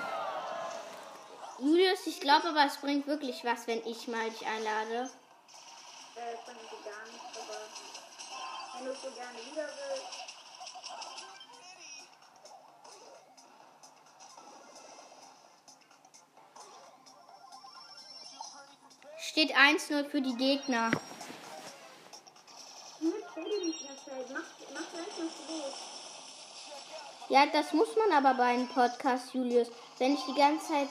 Julius, 1.60 2.08
ich 2.08 2.20
glaube 2.20 2.50
aber, 2.50 2.66
es 2.66 2.78
bringt 2.78 3.06
wirklich 3.06 3.44
was, 3.44 3.68
wenn 3.68 3.86
ich 3.86 4.08
mal 4.08 4.30
dich 4.30 4.48
einlade. 4.48 5.10
Äh, 6.22 6.38
fand 6.46 6.60
ich 6.62 6.70
gar 6.86 7.04
nicht, 7.08 7.36
aber 7.36 7.58
wenn 8.76 8.86
du 8.86 8.94
so 8.94 9.10
gerne 9.10 9.40
wieder 9.40 9.66
willst. 9.66 10.22
Steht 19.18 19.56
1-0 19.56 20.10
für 20.10 20.22
die 20.22 20.36
Gegner. 20.36 20.92
Los. 23.00 23.76
Ja, 27.30 27.48
das 27.48 27.74
muss 27.74 27.96
man 27.96 28.12
aber 28.12 28.38
bei 28.38 28.50
einem 28.50 28.68
Podcast, 28.68 29.34
Julius. 29.34 29.70
Wenn 29.98 30.14
ich 30.14 30.24
die 30.26 30.36
ganze 30.36 30.68
Zeit 30.68 30.90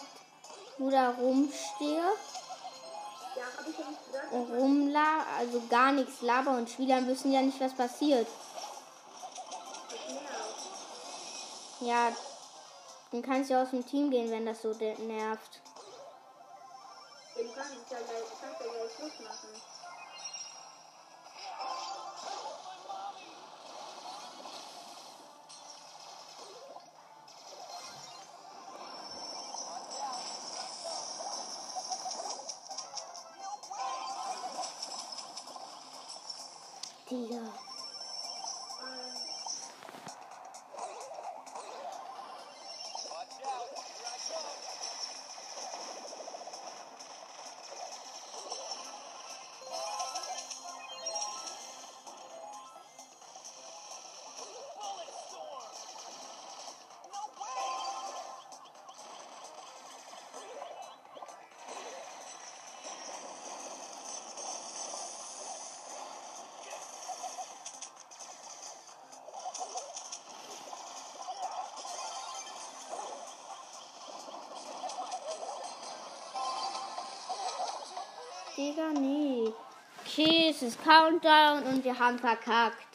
nur 0.78 0.90
da 0.90 1.10
rumstehe 1.10 2.02
rumla, 4.32 5.24
also 5.38 5.62
gar 5.68 5.92
nichts 5.92 6.22
laber 6.22 6.52
und 6.56 6.70
Spieler 6.70 7.06
wissen 7.06 7.32
ja 7.32 7.40
nicht, 7.42 7.60
was 7.60 7.74
passiert. 7.74 8.26
Ja, 11.80 12.12
dann 13.10 13.22
kannst 13.22 13.50
du 13.50 13.60
aus 13.60 13.70
dem 13.70 13.86
Team 13.86 14.10
gehen, 14.10 14.30
wenn 14.30 14.46
das 14.46 14.62
so 14.62 14.68
nervt. 14.68 15.60
Ja, 17.36 17.42
du 17.42 17.52
kannst 17.54 17.90
ja 17.90 17.98
gleich, 17.98 18.24
kannst 18.40 18.60
ja 18.60 18.66
gleich 18.66 18.92
Schluss 18.96 19.20
machen. 19.20 19.79
Digga, 78.60 78.92
nee. 78.92 79.50
Okay, 80.04 80.50
es 80.50 80.60
ist 80.60 80.84
Countdown 80.84 81.62
und 81.62 81.82
wir 81.82 81.98
haben 81.98 82.18
verkackt. 82.18 82.89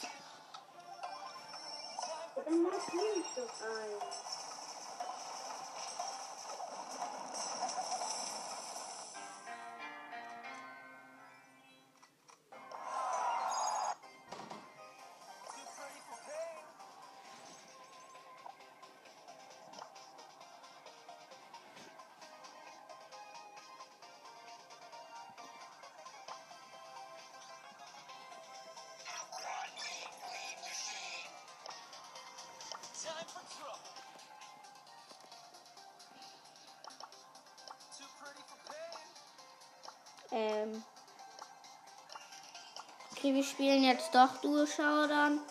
Wir 43.36 43.43
spielen 43.43 43.84
jetzt 43.84 44.15
doch 44.15 44.38
Duo 44.38 44.65
Showdown. 44.65 45.41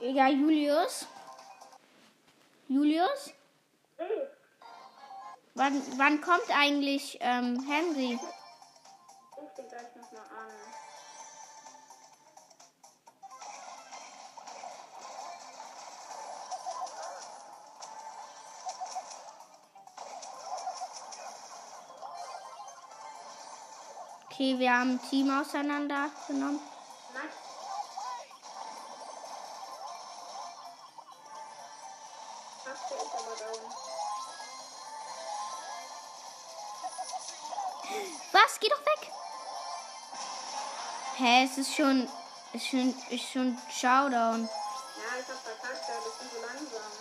Ja, 0.00 0.28
Julius. 0.28 1.06
Julius? 2.66 3.34
Hey, 3.98 4.26
Wann, 5.54 5.82
wann 5.98 6.20
kommt 6.20 6.50
eigentlich 6.50 7.18
ähm, 7.20 7.62
Henry? 7.68 8.18
Okay, 24.46 24.58
wir 24.60 24.72
haben 24.72 24.92
ein 24.92 25.10
Team 25.10 25.28
auseinandergenommen. 25.28 26.60
Aber. 27.12 27.24
Was? 38.32 38.60
Geh 38.60 38.68
doch 38.68 38.80
weg! 38.80 39.12
Hä, 41.16 41.44
es 41.44 41.58
ist 41.58 41.74
schon. 41.74 42.08
Ist 42.52 42.68
schon, 42.68 42.94
ist 43.10 43.32
schon 43.32 43.58
Showdown. 43.68 44.44
Ja, 44.44 45.18
ich 45.20 45.28
hab 45.28 45.42
verkackt, 45.42 45.88
ja, 45.88 45.94
ich 45.98 46.18
bin 46.18 46.30
so 46.30 46.40
langsam. 46.46 46.92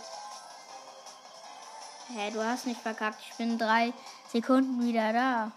Hä, 2.08 2.31
du 2.31 2.43
hast 2.43 2.65
nicht 2.65 2.81
verkackt. 2.81 3.21
Ich 3.21 3.38
bin 3.38 3.60
drei 3.60 3.93
Sekunden 4.31 4.84
wieder 4.84 5.13
da. 5.13 5.51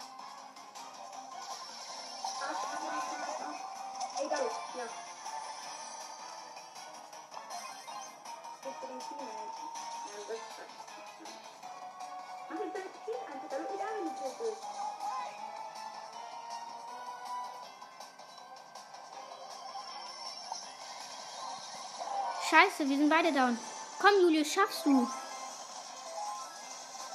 Sind 23.09 23.23
beide 23.23 23.33
down. 23.33 23.57
Komm, 23.99 24.21
Julius, 24.21 24.53
schaffst 24.53 24.85
du. 24.85 25.07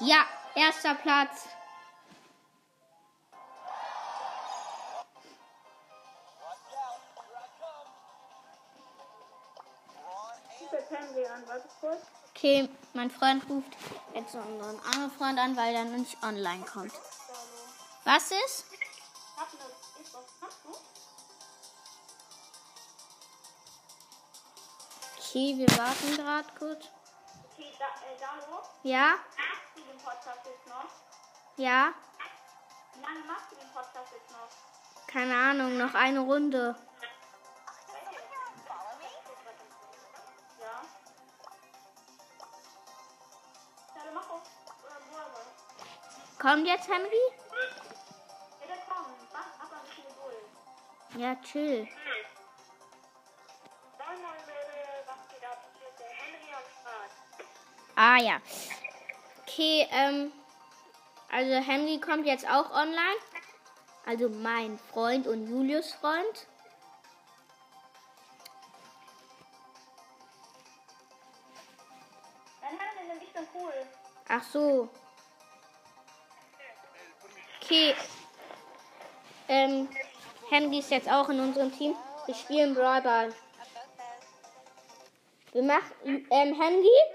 Ja, 0.00 0.24
erster 0.54 0.94
Platz. 0.94 1.48
Okay, 12.30 12.68
mein 12.92 13.10
Freund 13.10 13.48
ruft 13.48 13.76
jetzt 14.14 14.34
unseren 14.34 14.80
anderen 14.80 15.10
Freund 15.12 15.38
an, 15.38 15.56
weil 15.56 15.74
er 15.74 15.84
nicht 15.84 16.22
online 16.22 16.64
kommt. 16.64 16.92
Was 18.04 18.30
ist? 18.30 18.64
Okay, 25.34 25.58
wir 25.58 25.66
warten 25.76 26.16
gerade 26.16 26.46
kurz. 26.56 26.84
Okay, 27.50 27.72
da, 27.76 27.86
äh, 27.86 28.16
Dalo, 28.20 28.62
Ja? 28.84 29.14
machst 29.36 29.74
du 29.74 29.82
den 29.82 29.98
Podcast 29.98 30.46
jetzt 30.46 30.66
noch? 30.68 30.84
Ja? 31.56 31.92
Wie 32.94 33.02
lange 33.02 33.24
machst 33.26 33.50
du 33.50 33.56
den 33.56 33.68
Podcast 33.72 34.12
jetzt 34.12 34.30
noch? 34.30 35.08
Keine 35.08 35.34
Ahnung, 35.34 35.76
noch 35.76 35.92
eine 35.92 36.20
Runde. 36.20 36.76
Ja. 40.60 40.82
Ja, 43.96 44.04
dann 44.04 44.14
mach 44.14 44.30
auf 44.30 44.42
äh, 44.84 45.00
Brawler. 45.10 45.46
Kommt 46.38 46.68
jetzt 46.68 46.88
Henry? 46.88 47.26
Ja, 51.18 51.34
der 51.34 51.88
Ah 58.06 58.18
ja. 58.18 58.38
Okay, 59.42 59.88
ähm. 59.90 60.30
Also 61.30 61.54
Henry 61.54 61.98
kommt 61.98 62.26
jetzt 62.26 62.46
auch 62.46 62.70
online. 62.70 63.20
Also 64.04 64.28
mein 64.28 64.78
Freund 64.92 65.26
und 65.26 65.48
Julius 65.48 65.94
Freund. 65.94 66.46
Henry. 72.60 73.86
Ach 74.28 74.42
so. 74.42 74.90
Okay. 77.62 77.94
Ähm, 79.48 79.88
Henry 80.50 80.80
ist 80.80 80.90
jetzt 80.90 81.10
auch 81.10 81.30
in 81.30 81.40
unserem 81.40 81.72
Team. 81.72 81.96
Wir 82.26 82.34
spielen 82.34 82.74
Brawl 82.74 83.00
Ball. 83.00 83.34
Wir 85.52 85.62
machen, 85.62 86.26
ähm, 86.30 86.60
Handy. 86.60 87.13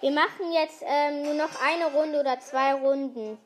Wir 0.00 0.12
machen 0.12 0.50
jetzt 0.52 0.82
ähm, 0.82 1.22
nur 1.22 1.34
noch 1.34 1.60
eine 1.62 1.92
Runde 1.92 2.20
oder 2.20 2.40
zwei 2.40 2.72
Runden. 2.72 3.38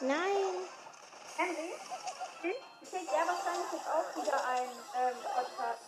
Nein. 0.00 0.18
Henry? 1.36 1.72
Hm? 2.42 2.52
Ich 2.82 2.90
krieg 2.90 3.06
ja 3.06 3.26
wahrscheinlich 3.26 3.72
jetzt 3.72 3.88
auch 3.88 4.16
wieder 4.16 4.46
ein 4.48 4.68
ähm, 4.96 5.16
Podcast. 5.34 5.80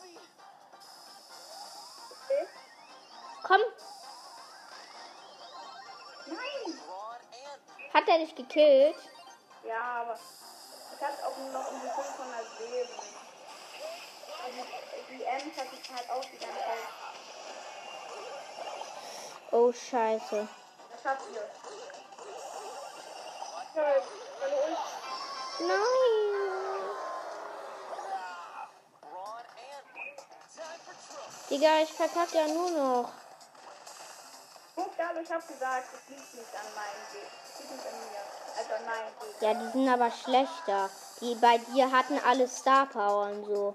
Okay? 2.25 2.49
Komm, 3.43 3.61
Nein! 6.27 6.81
Hat 7.93 8.09
er 8.09 8.19
dich 8.19 8.35
gekillt? 8.35 8.97
Hatte 11.03 11.27
auch 11.27 11.37
nur 11.37 11.51
noch 11.51 11.69
um 11.73 11.81
die 11.81 11.88
500 11.88 12.61
Leben. 12.61 12.91
Also 14.45 14.67
die 15.11 15.25
Ems 15.25 15.59
hatte 15.59 15.75
ich 15.81 15.91
halt 15.91 16.11
auch 16.11 16.25
die 16.25 16.38
ganze 16.38 16.59
Zeit. 16.59 16.88
Oh, 19.51 19.73
scheiße. 19.73 20.49
Das 20.93 21.03
schafft 21.03 21.23
ihr. 21.35 21.51
Ja, 23.75 23.83
meine 24.41 24.57
Ult. 24.62 24.79
Nein. 25.59 26.03
Digga, 31.51 31.83
ich 31.83 31.93
verkack 31.93 32.33
ja 32.33 32.47
nur 32.47 32.71
noch. 32.71 33.12
Guck, 34.77 34.93
ich 34.95 35.31
hab 35.31 35.49
gesagt, 35.49 35.88
es 35.95 36.09
liegt 36.09 36.35
nicht 36.35 36.55
an 36.55 36.75
meinem 36.75 37.12
Weg. 37.12 37.31
Es 37.45 37.59
liegt 37.59 37.73
nicht 37.73 37.87
an 37.87 37.93
mir. 37.93 38.32
Also. 38.70 39.44
Ja, 39.44 39.55
die 39.55 39.70
sind 39.72 39.88
aber 39.88 40.11
schlechter. 40.11 40.90
Die 41.20 41.35
bei 41.37 41.59
dir 41.59 41.90
hatten 41.90 42.18
alle 42.25 42.48
Star 42.48 42.87
Power 42.87 43.27
und 43.27 43.44
so. 43.46 43.75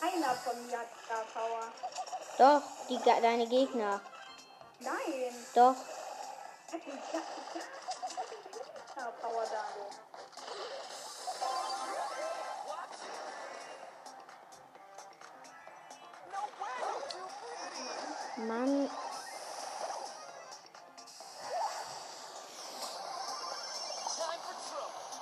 Keiner 0.00 0.34
von 0.34 0.66
mir 0.66 0.78
hat 0.78 0.86
Star 1.04 1.24
Power. 1.32 1.72
Doch, 2.38 2.62
die, 2.88 2.98
deine 3.04 3.46
Gegner. 3.46 4.00
Nein! 4.80 5.46
Doch. 5.54 5.74
Star 8.92 9.12
Power 9.20 9.44
da. 9.50 9.64
Mann. 18.42 18.90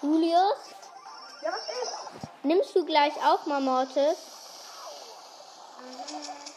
Julius, 0.03 0.75
Ja, 1.43 1.51
was 1.53 2.23
ist? 2.23 2.45
nimmst 2.45 2.75
du 2.75 2.85
gleich 2.85 3.13
auch 3.25 3.45
mal 3.47 3.61
Mortis? 3.61 4.17
Mercy. 5.81 6.50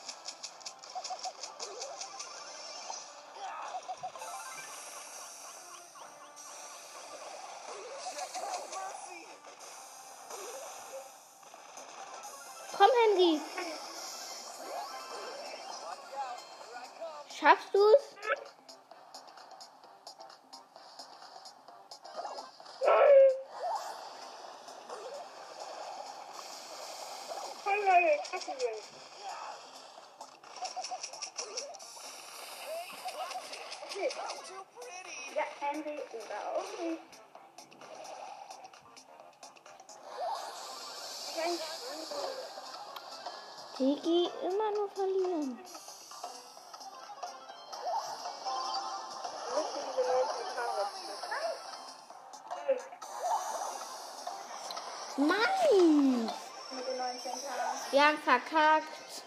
Verkackt. 58.24 59.24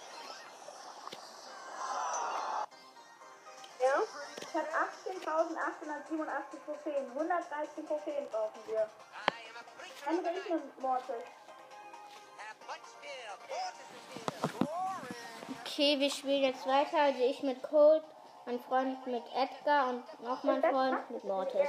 Ja? 3.80 4.02
Ich 4.40 4.54
habe 4.54 4.66
18.887 4.66 6.64
Trophäen. 6.64 7.10
113 7.12 7.86
Trophäen 7.86 8.28
brauchen 8.30 8.60
wir. 8.66 8.88
Ich 10.08 10.48
nehme 10.48 10.62
Mortis. 10.80 11.14
Okay, 15.60 16.00
wir 16.00 16.10
spielen 16.10 16.42
jetzt 16.42 16.66
weiter. 16.66 16.98
Also 16.98 17.22
ich 17.22 17.42
mit 17.42 17.62
Colt, 17.62 18.02
mein 18.46 18.60
Freund 18.60 19.06
mit 19.06 19.24
Edgar 19.34 19.88
und 19.90 20.22
noch 20.22 20.42
mein 20.42 20.62
Freund 20.62 21.10
mit 21.10 21.24
Mortis. 21.24 21.68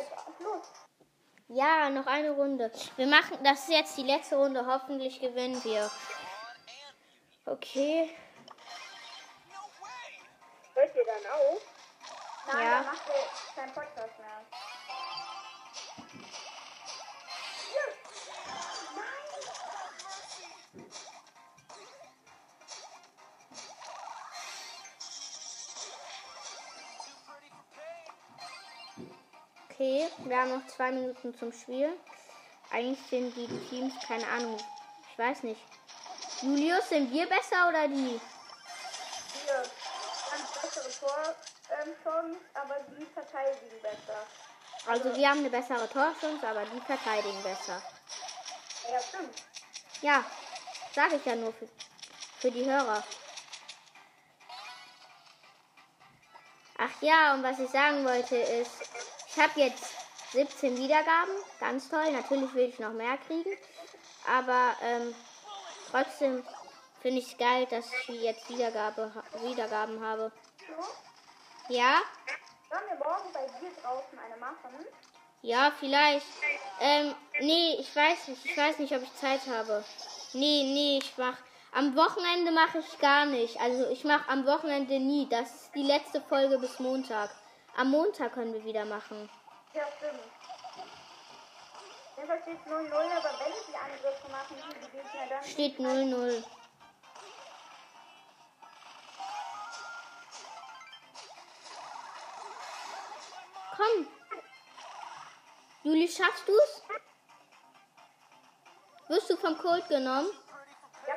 Ja, 1.50 1.90
noch 1.90 2.08
eine 2.08 2.32
Runde. 2.32 2.72
Wir 2.96 3.08
machen, 3.08 3.38
das 3.44 3.64
ist 3.64 3.70
jetzt 3.70 3.98
die 3.98 4.04
letzte 4.04 4.38
Runde. 4.38 4.66
Hoffentlich 4.66 5.20
gewinnen 5.20 5.62
wir. 5.64 5.90
Okay. 7.48 8.12
No 9.48 9.62
way. 9.80 10.20
Hört 10.74 10.94
ihr 10.96 11.06
dann 11.06 11.32
auf? 11.32 11.62
Nein, 12.48 12.64
Ja. 12.66 12.72
dann 12.72 12.86
macht 12.88 13.08
ihr 13.08 13.56
keinen 13.56 13.74
Podcast 13.74 14.20
mehr. 14.20 14.46
Okay, 29.70 30.08
wir 30.26 30.38
haben 30.38 30.50
noch 30.50 30.66
zwei 30.68 30.92
Minuten 30.92 31.36
zum 31.38 31.52
Spiel. 31.54 31.90
Eigentlich 32.72 33.00
sind 33.10 33.36
die 33.36 33.48
Teams, 33.70 33.94
keine 34.08 34.28
Ahnung, 34.28 34.58
ich 35.12 35.18
weiß 35.20 35.44
nicht. 35.44 35.62
Julius, 36.42 36.90
sind 36.90 37.12
wir 37.12 37.28
besser 37.28 37.68
oder 37.68 37.88
die? 37.88 38.20
Wir 39.46 39.56
haben 39.56 40.46
bessere 40.62 40.92
Tor, 41.00 41.36
ähm, 41.72 42.38
aber 42.54 42.76
die 42.96 43.06
verteidigen 43.06 43.82
besser. 43.82 44.28
Also 44.86 45.16
wir 45.16 45.30
haben 45.30 45.40
eine 45.40 45.50
bessere 45.50 45.90
Torchance, 45.90 46.48
aber 46.48 46.64
die 46.66 46.80
verteidigen 46.82 47.42
besser. 47.42 47.82
Ja, 48.92 49.00
stimmt. 49.02 49.34
Ja, 50.02 50.24
sage 50.94 51.16
ich 51.16 51.26
ja 51.26 51.36
nur 51.36 51.54
für, 51.54 51.68
für 52.40 52.52
die 52.52 52.66
Hörer. 52.66 53.04
Ach 56.78 57.02
ja, 57.02 57.34
und 57.34 57.42
was 57.42 57.58
ich 57.58 57.70
sagen 57.72 58.06
wollte 58.06 58.36
ist, 58.36 58.72
ich 59.28 59.40
habe 59.40 59.60
jetzt 59.60 59.86
17 60.34 60.78
Wiedergaben, 60.78 61.34
ganz 61.60 61.90
toll. 61.90 62.12
Natürlich 62.12 62.54
will 62.54 62.70
ich 62.70 62.78
noch 62.78 62.94
mehr 62.94 63.18
kriegen, 63.18 63.58
aber 64.28 64.76
ähm, 64.84 65.16
trotzdem 65.90 66.44
finde 67.02 67.20
ich 67.20 67.32
es 67.32 67.38
geil, 67.38 67.66
dass 67.70 67.86
ich 68.08 68.22
jetzt 68.22 68.50
Wiedergabe, 68.50 69.12
Wiedergaben 69.44 70.04
habe. 70.04 70.32
So, 70.60 71.74
Ja, 71.74 72.02
sollen 72.70 72.84
wir 72.90 72.98
morgen 72.98 73.32
bei 73.34 73.46
dir 73.60 73.72
draußen 73.82 74.20
eine 74.20 74.38
machen? 74.38 74.86
ja, 75.42 75.72
vielleicht. 75.80 76.26
Ähm, 76.82 77.16
nee, 77.40 77.76
ich 77.80 77.96
weiß 77.96 78.28
nicht, 78.30 78.46
ich 78.46 78.58
weiß 78.58 78.80
nicht, 78.80 78.94
ob 78.96 79.02
ich 79.04 79.16
Zeit 79.16 79.42
habe. 79.48 79.84
Nee, 80.34 80.64
nee, 80.64 81.00
ich 81.02 81.18
mach. 81.18 81.38
Am 81.74 81.96
Wochenende 81.96 82.52
mache 82.52 82.80
ich 82.80 83.00
gar 83.00 83.26
nicht. 83.26 83.60
Also 83.62 83.88
ich 83.90 84.04
mache 84.04 84.28
am 84.30 84.46
Wochenende 84.46 85.00
nie. 85.00 85.28
Das 85.30 85.54
ist 85.54 85.76
die 85.76 85.84
letzte 85.84 86.22
Folge 86.22 86.58
bis 86.58 86.80
Montag. 86.80 87.30
Am 87.78 87.92
Montag 87.92 88.34
können 88.34 88.54
wir 88.54 88.64
wieder 88.66 88.86
machen. 88.86 89.30
Ja, 89.74 89.84
stimmt. 89.98 90.20
Jedenfalls 92.18 92.42
steht 92.42 92.60
0-0, 92.66 92.92
aber 92.92 93.40
wenn 93.40 93.54
die 93.68 93.78
Angriffe 93.78 94.32
machen, 94.32 94.56
die 94.58 94.80
die 94.80 94.92
Gegner 94.92 95.28
dann. 95.30 95.44
Steht 95.44 95.78
0-0. 95.78 96.44
Komm. 103.78 104.08
Juli, 105.84 106.08
schaffst 106.08 106.48
du's? 106.48 106.84
Wirst 109.10 109.30
du 109.30 109.38
vom 109.38 109.56
Colt 109.60 109.88
genommen? 109.88 110.32
Ja, 111.08 111.14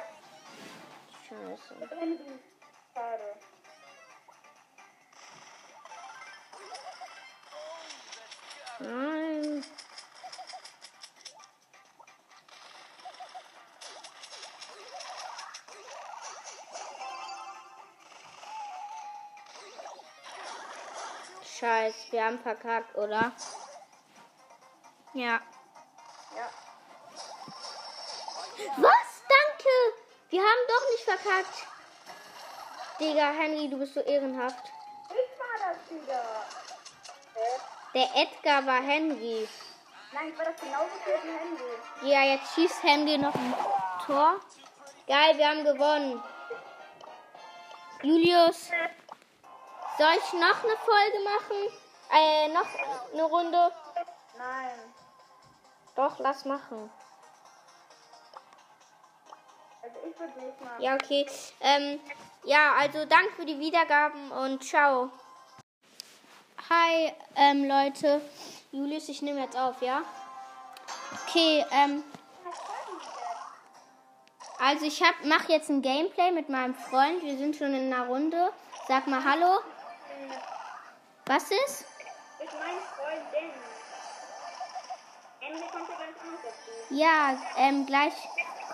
Scheiße. 1.27 1.77
Schade. 2.95 3.35
Nein. 8.81 9.30
Scheiß, 21.61 21.95
wir 22.11 22.25
haben 22.25 22.39
verkackt, 22.39 22.97
oder? 22.97 23.33
Ja. 25.13 25.41
Ja. 26.35 26.51
Was? 28.79 29.23
Danke! 29.29 29.69
Wir 30.31 30.41
haben 30.41 30.67
doch 30.69 30.91
nicht 30.91 31.05
verkackt. 31.05 31.67
Digga, 32.99 33.33
Henry, 33.33 33.69
du 33.69 33.79
bist 33.79 33.93
so 33.93 34.01
ehrenhaft. 34.01 34.73
Ich 35.11 35.39
war 35.39 35.69
das 35.69 35.91
wieder. 35.91 36.23
Hä? 37.35 37.61
Der 37.95 38.09
Edgar 38.23 38.65
war 38.67 38.81
Henry. 38.83 39.47
Nein, 40.13 40.29
ich 40.29 40.39
war 40.39 40.47
das 40.47 40.61
genauso 40.61 40.95
für 41.05 41.15
ein 41.15 41.39
Handy. 41.39 42.11
Ja, 42.11 42.23
jetzt 42.23 42.55
schießt 42.55 42.83
Henry 42.83 43.19
noch 43.19 43.35
ein 43.35 43.55
Tor. 44.07 44.41
Geil, 45.07 45.37
wir 45.37 45.49
haben 45.49 45.65
gewonnen. 45.65 46.23
Julius, 48.03 48.71
soll 50.01 50.15
ich 50.17 50.33
noch 50.33 50.65
eine 50.65 50.77
Folge 50.79 51.19
machen? 51.25 51.79
Äh, 52.11 52.49
noch 52.49 52.67
eine 53.13 53.23
Runde? 53.25 53.71
Nein. 54.39 54.95
Doch, 55.95 56.19
lass 56.19 56.47
machen. 56.47 56.91
Also 59.83 59.97
ich 60.09 60.19
würde 60.19 60.41
nicht 60.41 60.59
machen. 60.59 60.83
Ja, 60.83 60.95
okay. 60.95 61.27
Ähm, 61.61 62.01
ja, 62.45 62.73
also 62.79 63.05
danke 63.05 63.33
für 63.33 63.45
die 63.45 63.59
Wiedergaben 63.59 64.33
und 64.33 64.65
ciao. 64.65 65.11
Hi, 66.71 67.13
ähm, 67.37 67.69
Leute. 67.69 68.23
Julius, 68.73 69.07
ich 69.11 69.21
nehme 69.21 69.43
jetzt 69.43 69.59
auf, 69.59 69.83
ja? 69.83 70.01
Okay, 71.27 71.63
ähm, 71.73 72.03
also 74.59 74.87
ich 74.87 75.03
hab, 75.03 75.17
mach 75.25 75.47
jetzt 75.51 75.69
ein 75.69 75.83
Gameplay 75.83 76.31
mit 76.31 76.49
meinem 76.49 76.75
Freund. 76.75 77.23
Wir 77.23 77.37
sind 77.37 77.55
schon 77.55 77.75
in 77.75 77.93
einer 77.93 78.07
Runde. 78.07 78.51
Sag 78.89 79.07
mal 79.07 79.23
Hallo. 79.23 79.61
Was 81.31 81.45
ist? 81.45 81.85
Ich 82.43 82.53
meine 82.55 82.81
Freundin. 82.81 83.53
Emily 85.41 85.65
kommt 85.71 85.89
ja 85.89 85.95
ganz 85.95 86.19
anders 86.21 86.41
dazu. 86.43 86.93
Ja, 86.93 87.39
ähm, 87.57 87.87
gleich 87.87 88.15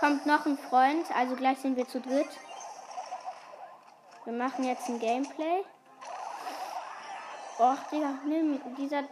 kommt 0.01 0.25
noch 0.25 0.47
ein 0.47 0.57
Freund. 0.57 1.07
Also 1.15 1.37
gleich 1.37 1.59
sind 1.59 1.77
wir 1.77 1.87
zu 1.87 2.01
dritt. 2.01 2.31
Wir 4.25 4.33
machen 4.33 4.65
jetzt 4.65 4.89
ein 4.89 4.99
Gameplay. 4.99 5.67
Och, 7.59 7.77
Digga, 7.93 8.21
nimm 8.25 8.59
dieser. 8.79 9.05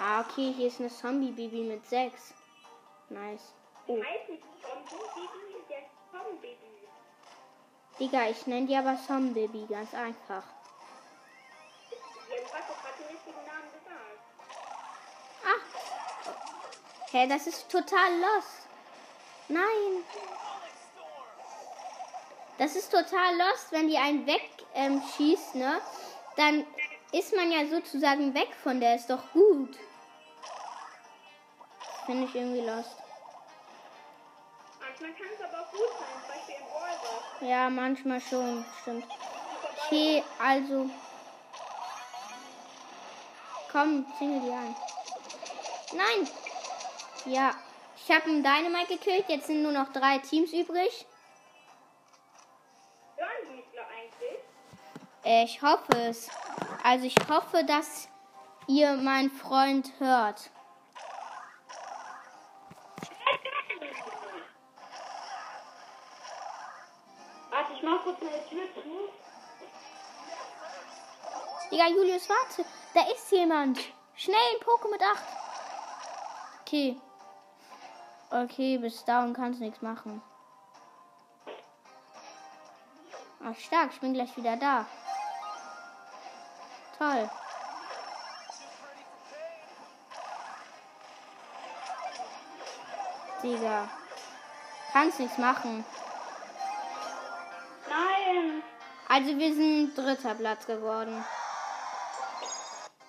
Ah, 0.00 0.20
okay, 0.20 0.52
hier 0.52 0.68
ist 0.68 0.78
eine 0.78 0.90
Zombie-Baby 0.90 1.64
mit 1.64 1.84
6. 1.88 2.34
Nice. 3.08 3.52
Oh. 3.88 3.96
Heißt 3.96 4.28
nicht 4.28 4.44
Zombie-Baby, 4.62 5.64
der 5.68 5.82
Zombie-Baby. 6.12 6.67
Digga, 7.98 8.28
ich 8.28 8.46
nenne 8.46 8.66
die 8.66 8.76
aber 8.76 8.96
Zombie-Baby, 9.06 9.66
ganz 9.68 9.92
einfach. 9.92 10.44
Ah. 15.44 15.60
Hä, 17.10 17.26
das 17.26 17.46
ist 17.48 17.68
total 17.68 18.20
lost. 18.20 18.68
Nein. 19.48 20.04
Das 22.58 22.76
ist 22.76 22.90
total 22.90 23.36
lost, 23.36 23.72
wenn 23.72 23.88
die 23.88 23.98
einen 23.98 24.26
wegschießt, 24.26 25.54
ähm, 25.54 25.60
ne? 25.60 25.80
Dann 26.36 26.66
ist 27.12 27.34
man 27.34 27.50
ja 27.50 27.66
sozusagen 27.66 28.34
weg 28.34 28.54
von 28.62 28.80
der, 28.80 28.94
ist 28.94 29.10
doch 29.10 29.32
gut. 29.32 29.76
Finde 32.06 32.26
ich 32.26 32.34
irgendwie 32.34 32.60
lost. 32.60 32.96
Manchmal 34.80 35.12
kann 35.12 35.26
es 35.34 35.44
aber 35.44 35.60
auch 35.62 35.70
gut 35.70 35.88
sein, 35.98 36.20
zum 36.20 36.28
Beispiel 36.28 36.54
im 36.54 36.66
Ballball. 36.66 37.27
Ja, 37.40 37.70
manchmal 37.70 38.20
schon, 38.20 38.64
stimmt. 38.82 39.04
Okay, 39.86 40.22
also. 40.38 40.90
Komm, 43.70 44.06
zinge 44.18 44.40
die 44.40 44.50
ein. 44.50 44.74
Nein! 45.92 46.28
Ja, 47.26 47.50
ich 47.96 48.14
habe 48.14 48.24
einen 48.24 48.42
Dynamite 48.42 48.96
gekillt, 48.96 49.28
jetzt 49.28 49.46
sind 49.46 49.62
nur 49.62 49.72
noch 49.72 49.92
drei 49.92 50.18
Teams 50.18 50.52
übrig. 50.52 51.06
Äh, 55.24 55.44
Ich 55.44 55.60
hoffe 55.60 55.92
es. 55.94 56.30
Also 56.82 57.04
ich 57.04 57.16
hoffe, 57.28 57.62
dass 57.64 58.08
ihr 58.66 58.96
meinen 58.96 59.30
Freund 59.30 59.92
hört. 59.98 60.50
Digga, 71.78 71.90
Julius, 71.90 72.28
warte. 72.28 72.64
Da 72.92 73.02
ist 73.02 73.30
jemand. 73.30 73.78
Schnell, 74.16 74.36
ein 74.52 74.60
Poke 74.64 74.88
mit 74.88 75.00
8. 75.00 75.16
Okay. 76.62 77.00
Okay, 78.30 78.78
bis 78.78 79.04
dahin 79.04 79.32
kannst 79.32 79.60
du 79.60 79.64
nichts 79.64 79.80
machen. 79.80 80.20
Ach, 83.44 83.54
stark. 83.54 83.90
Ich 83.92 84.00
bin 84.00 84.12
gleich 84.12 84.36
wieder 84.36 84.56
da. 84.56 84.86
Toll. 86.98 87.30
Digga. 93.40 93.88
Kannst 94.92 95.20
nichts 95.20 95.38
machen. 95.38 95.84
Nein! 97.88 98.64
Also 99.08 99.38
wir 99.38 99.54
sind 99.54 99.96
dritter 99.96 100.34
Platz 100.34 100.66
geworden. 100.66 101.24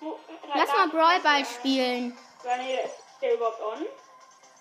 Lass 0.00 0.68
mal 0.72 0.88
Brawlball 0.88 1.44
spielen. 1.44 2.16
Ja, 2.44 2.56
nee, 2.56 2.76
ist 2.76 2.94
der 3.20 3.34
überhaupt 3.34 3.60
on? 3.60 3.86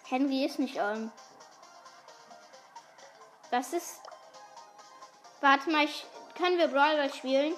Henry 0.06 0.46
ist 0.46 0.60
nicht 0.60 0.80
on. 0.80 1.12
Das 3.52 3.74
ist. 3.74 4.02
Warte 5.42 5.70
mal, 5.70 5.86
ich... 5.86 6.06
können 6.36 6.58
wir 6.58 6.68
Brawlball 6.68 7.14
spielen? 7.14 7.56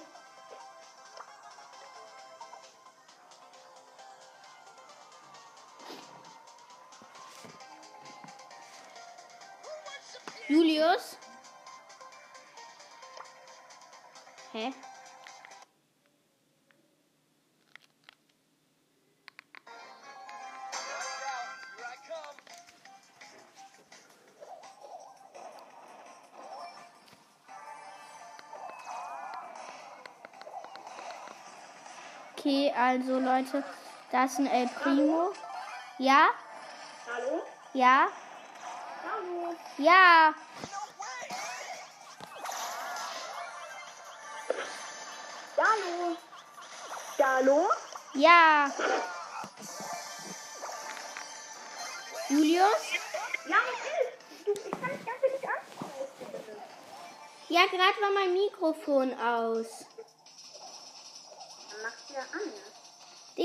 Julius? 10.47 11.17
Hä? 14.51 14.73
Okay, 32.43 32.73
also 32.75 33.19
Leute, 33.19 33.63
das 34.11 34.31
ist 34.31 34.39
ein 34.39 34.47
El 34.47 34.67
Primo. 34.67 35.31
Ja? 35.99 36.29
Hallo? 37.05 37.43
Ja? 37.71 38.07
Hallo? 39.03 39.55
Ja! 39.77 40.33
Hallo? 45.55 46.17
Hallo? 47.21 47.69
Ja! 48.15 48.71
Julius? 52.29 52.65
Ja, 53.45 53.57
ist? 53.57 54.47
Du, 54.47 54.51
ich 54.51 54.71
kann 54.71 54.89
das 54.89 55.05
Ganze 55.05 55.27
nicht 55.31 55.47
ansprechen. 55.47 56.61
Ja, 57.49 57.67
gerade 57.67 58.01
war 58.01 58.11
mein 58.15 58.33
Mikrofon 58.33 59.13
aus. 59.19 59.85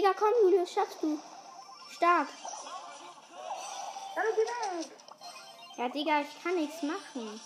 Digga, 0.06 0.18
komm, 0.20 0.34
Julius, 0.42 0.72
schaffst 0.72 1.02
du. 1.02 1.18
Stark. 1.90 2.28
Hallo, 4.14 4.28
geh 4.36 4.78
weg. 4.78 4.90
Ja, 5.76 5.88
Digga, 5.88 6.20
ich 6.20 6.42
kann 6.44 6.54
nichts 6.54 6.80
machen. 6.82 7.40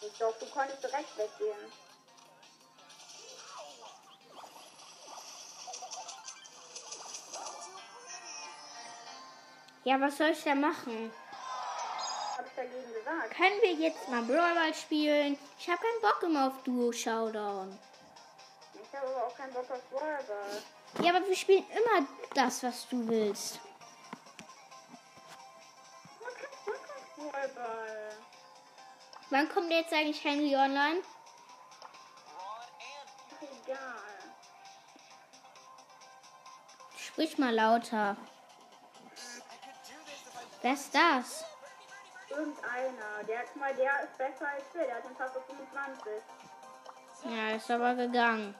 Ich 0.00 0.12
doch, 0.18 0.38
du 0.38 0.46
konntest 0.46 0.80
direkt 0.84 1.18
weggehen. 1.18 1.72
Ja, 9.82 10.00
was 10.00 10.16
soll 10.16 10.28
ich 10.28 10.44
da 10.44 10.54
machen? 10.54 11.12
Hab 12.36 12.46
ich 12.46 12.52
dagegen 12.54 12.94
gesagt. 12.94 13.34
Können 13.34 13.60
wir 13.60 13.72
jetzt 13.72 14.08
mal 14.08 14.22
Brawl 14.22 14.72
spielen? 14.74 15.36
Ich 15.58 15.68
habe 15.68 15.82
keinen 15.82 16.00
Bock 16.00 16.22
immer 16.22 16.46
auf 16.46 16.62
Duo 16.62 16.92
Showdown. 16.92 17.76
Ich 18.74 18.96
habe 18.96 19.08
aber 19.08 19.26
auch 19.26 19.36
keinen 19.36 19.52
Bock 19.52 19.68
auf 19.68 19.82
Brawlball. 19.90 20.62
Ja, 21.02 21.14
aber 21.14 21.26
wir 21.26 21.36
spielen 21.36 21.64
immer 21.70 22.06
das, 22.34 22.62
was 22.62 22.88
du 22.88 23.06
willst. 23.08 23.60
Wann 29.30 29.48
kommt 29.48 29.70
jetzt 29.70 29.92
eigentlich 29.92 30.22
Henry 30.22 30.54
online? 30.54 31.02
Egal. 33.40 33.78
Sprich 36.96 37.36
mal 37.38 37.52
lauter. 37.52 38.16
Wer 40.62 40.72
ist 40.72 40.94
das? 40.94 41.44
Irgendeiner. 42.30 43.24
Der, 43.28 43.44
guck 43.44 43.56
mal, 43.56 43.74
der 43.74 44.04
ist 44.04 44.16
besser 44.16 44.48
als 44.48 44.64
wir. 44.72 44.84
Der 44.84 44.94
hat 44.94 45.04
den 45.04 45.20
auf 45.20 45.46
25. 45.46 46.12
Ja, 47.24 47.56
ist 47.56 47.70
aber 47.70 47.94
gegangen. 47.94 48.54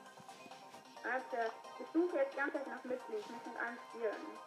Alter, 1.04 1.52
ich 1.78 1.86
suche 1.92 2.16
jetzt 2.16 2.34
Zeit 2.34 2.66
nach 2.66 2.84
Mitglied. 2.84 3.20
Ich 3.20 3.30
muss 3.30 3.44
mit 3.46 3.56
einem 3.56 3.78
spielen. 3.90 4.38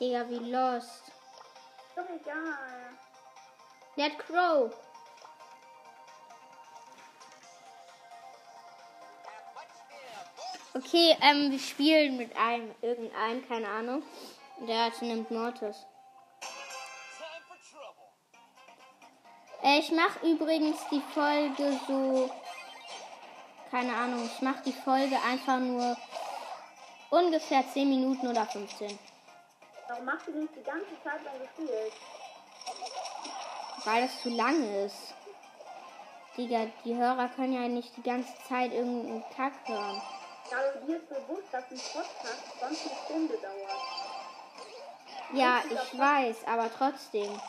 Digga, 0.00 0.28
wie 0.28 0.50
lost. 0.50 1.12
Doch 1.94 2.08
egal. 2.08 2.98
Let 3.94 4.18
Crow. 4.18 4.72
Okay, 10.74 11.16
ähm, 11.20 11.50
wir 11.50 11.58
spielen 11.58 12.16
mit 12.16 12.34
einem, 12.34 12.74
irgendeinem, 12.80 13.46
keine 13.46 13.68
Ahnung. 13.68 14.02
Der 14.66 14.86
hat 14.86 15.00
nimmt 15.02 15.30
Mortis. 15.30 15.86
Ich 19.62 19.92
mache 19.92 20.26
übrigens 20.26 20.78
die 20.90 21.02
Folge 21.14 21.78
so. 21.86 22.30
Keine 23.70 23.94
Ahnung, 23.94 24.24
ich 24.26 24.42
mache 24.42 24.62
die 24.66 24.72
Folge 24.72 25.16
einfach 25.26 25.58
nur 25.58 25.96
ungefähr 27.10 27.64
10 27.72 27.88
Minuten 27.88 28.28
oder 28.28 28.44
15. 28.44 28.98
Warum 29.88 30.04
machst 30.04 30.26
du 30.26 30.32
nicht 30.32 30.54
die 30.56 30.62
ganze 30.62 31.02
Zeit 31.02 31.24
lang 31.24 31.34
gespielt? 31.40 31.92
Weil 33.84 34.02
das 34.02 34.22
zu 34.22 34.30
lang 34.30 34.84
ist. 34.84 35.14
Digga, 36.36 36.66
die 36.84 36.94
Hörer 36.96 37.28
können 37.28 37.52
ja 37.52 37.68
nicht 37.68 37.96
die 37.96 38.02
ganze 38.02 38.32
Zeit 38.48 38.72
irgendeinen 38.72 39.24
Kack 39.36 39.52
hören. 39.66 40.00
Ja, 40.50 40.58
aber 40.58 40.86
dir 40.86 40.96
ist 40.96 41.08
bewusst, 41.08 41.48
dass 41.52 41.64
ein 41.70 41.78
Podcast 41.78 42.60
sonst 42.60 42.86
eine 42.86 42.96
Stunde 43.04 43.34
dauert. 43.34 43.82
Ja, 45.34 45.62
ich 45.70 45.98
weiß, 45.98 46.46
aber 46.46 46.70
trotzdem. 46.76 47.40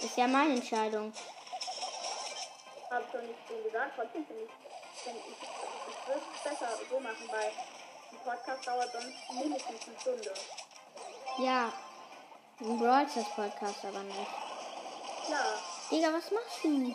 Ist 0.00 0.16
ja 0.16 0.26
meine 0.28 0.54
Entscheidung. 0.54 1.12
Hab 2.90 3.10
schon 3.10 3.26
nicht 3.26 3.38
schon 3.48 3.62
gesagt, 3.64 3.92
trotzdem 3.96 4.24
finde 4.26 4.44
ich, 4.44 5.02
find 5.02 5.16
ich, 5.16 5.32
ich 5.32 6.08
würde 6.08 6.22
es 6.34 6.42
besser 6.42 6.68
so 6.88 7.00
machen, 7.00 7.28
weil 7.30 7.50
ein 8.12 8.18
Podcast 8.24 8.66
dauert 8.66 8.92
sonst 8.92 9.32
mindestens 9.32 9.88
eine 9.88 10.00
Stunde. 10.00 10.34
Ja. 11.38 11.72
Ein 12.60 12.78
Brawl 12.78 13.06
Podcast 13.06 13.84
aber 13.84 14.02
nicht. 14.04 14.30
Klar. 15.26 15.62
Digga, 15.90 16.08
was 16.12 16.30
machst 16.30 16.64
du? 16.64 16.94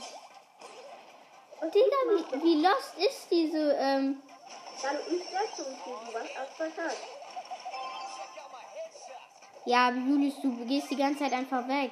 Was 1.60 1.72
Digga, 1.72 1.98
ich 2.18 2.32
wie, 2.32 2.44
wie 2.44 2.66
lost 2.66 2.98
ist 2.98 3.28
diese, 3.30 3.74
ähm. 3.74 4.22
Ja, 4.82 4.90
du 4.92 5.16
isst 5.16 5.32
Leistungsfliegen, 5.32 6.14
was 6.14 6.38
als 6.38 6.54
verkehrt. 6.56 6.98
Ja, 9.66 9.92
Julius, 9.92 10.42
du 10.42 10.66
gehst 10.66 10.90
die 10.92 10.98
ganze 10.98 11.20
Zeit 11.20 11.34
einfach 11.34 11.66
weg. 11.68 11.92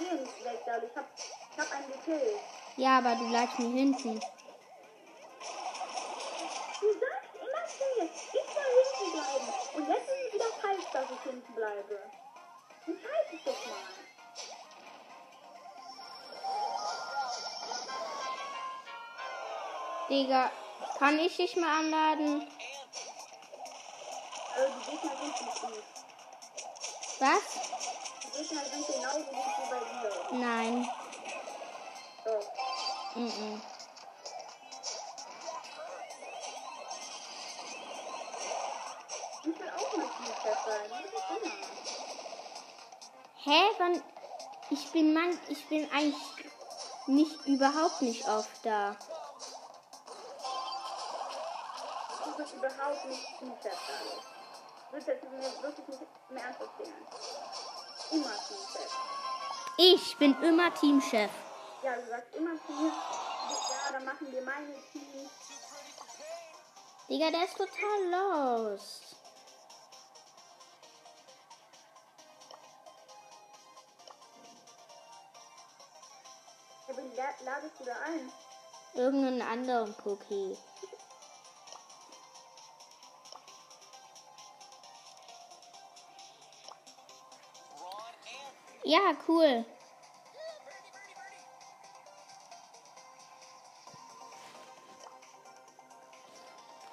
Weg, 0.00 0.64
da. 0.66 0.78
Ich 0.78 0.96
hab, 0.96 1.04
ich 1.16 1.58
hab 1.58 1.72
einen 1.72 1.92
gekillt. 1.92 2.40
Ja, 2.76 2.98
aber 2.98 3.14
du 3.16 3.28
bleibst 3.28 3.58
mir 3.58 3.68
hinten. 3.68 4.20
Du 6.80 6.92
sagst 6.92 7.34
immer 7.34 7.64
zu 7.66 7.84
mir, 7.96 8.08
ich 8.10 8.46
soll 8.54 8.70
hinten 8.80 9.12
bleiben. 9.12 9.48
Und 9.74 9.88
jetzt 9.88 10.08
ist 10.08 10.16
es 10.26 10.34
wieder 10.34 10.50
falsch, 10.60 10.86
dass 10.92 11.04
ich 11.10 11.22
hinten 11.30 11.52
bleibe. 11.54 11.98
Entscheid 12.86 13.30
dich 13.30 13.44
doch 13.44 13.66
mal. 13.66 13.74
Digga, 20.08 20.50
kann 20.98 21.18
ich 21.18 21.36
dich 21.36 21.56
mal 21.56 21.78
anladen? 21.80 22.48
Also 24.56 24.72
die 24.78 24.90
Gegner 24.90 25.16
sind 25.20 25.46
nicht 25.46 25.60
gut. 25.60 25.84
Was? 27.20 27.99
Gegner 28.40 28.64
sind 28.64 28.86
genauso 28.86 29.18
gut 29.18 29.36
wie 29.36 29.70
bei 29.70 29.78
dir. 29.78 30.38
Nein. 30.38 30.90
Doch. 32.24 33.14
Mhm. 33.14 33.62
Ich 39.42 39.60
will 39.60 39.70
auch 39.70 39.96
mal 39.96 40.06
sein. 40.66 40.90
Das 40.90 41.42
immer. 41.42 41.54
Hä? 43.44 43.60
Wann? 43.78 44.02
Ich 44.70 44.92
bin 44.92 45.12
Mann, 45.12 45.38
ich 45.48 45.68
bin 45.68 45.90
eigentlich 45.92 46.46
nicht 47.06 47.46
überhaupt 47.46 48.00
nicht 48.00 48.26
oft 48.26 48.64
da. 48.64 48.96
Du 52.24 52.36
bist 52.36 52.54
überhaupt 52.54 53.04
nicht 53.06 53.38
Teamchef 53.38 53.78
jetzt 55.10 55.24
mir 55.24 55.62
wirklich 55.62 55.88
nicht 55.88 56.30
mehr 56.30 56.44
ernst 56.44 56.60
erzählen. 56.60 57.06
Immer 58.10 58.34
Teamchef. 58.48 58.92
Ich 59.76 60.16
bin 60.18 60.34
immer 60.42 60.72
Teamchef. 60.74 61.30
Ja, 61.82 61.94
du 61.96 62.06
sagst 62.08 62.34
immer 62.34 62.50
Team. 62.66 62.86
Ja, 62.92 63.92
dann 63.92 64.04
machen 64.04 64.26
wir 64.30 64.42
meine 64.42 64.74
Team. 64.92 65.30
Digga, 67.08 67.30
der 67.30 67.44
ist 67.44 67.56
total 67.56 68.10
lost. 68.10 69.16
Ja, 76.88 76.96
wen 76.96 77.10
la- 77.16 77.44
ladest 77.44 77.78
du 77.78 77.84
da 77.84 77.92
ein? 78.06 78.32
Irgendeinen 78.94 79.42
anderen 79.42 79.94
Poké. 79.96 80.56
Ja, 88.90 89.12
cool. 89.28 89.64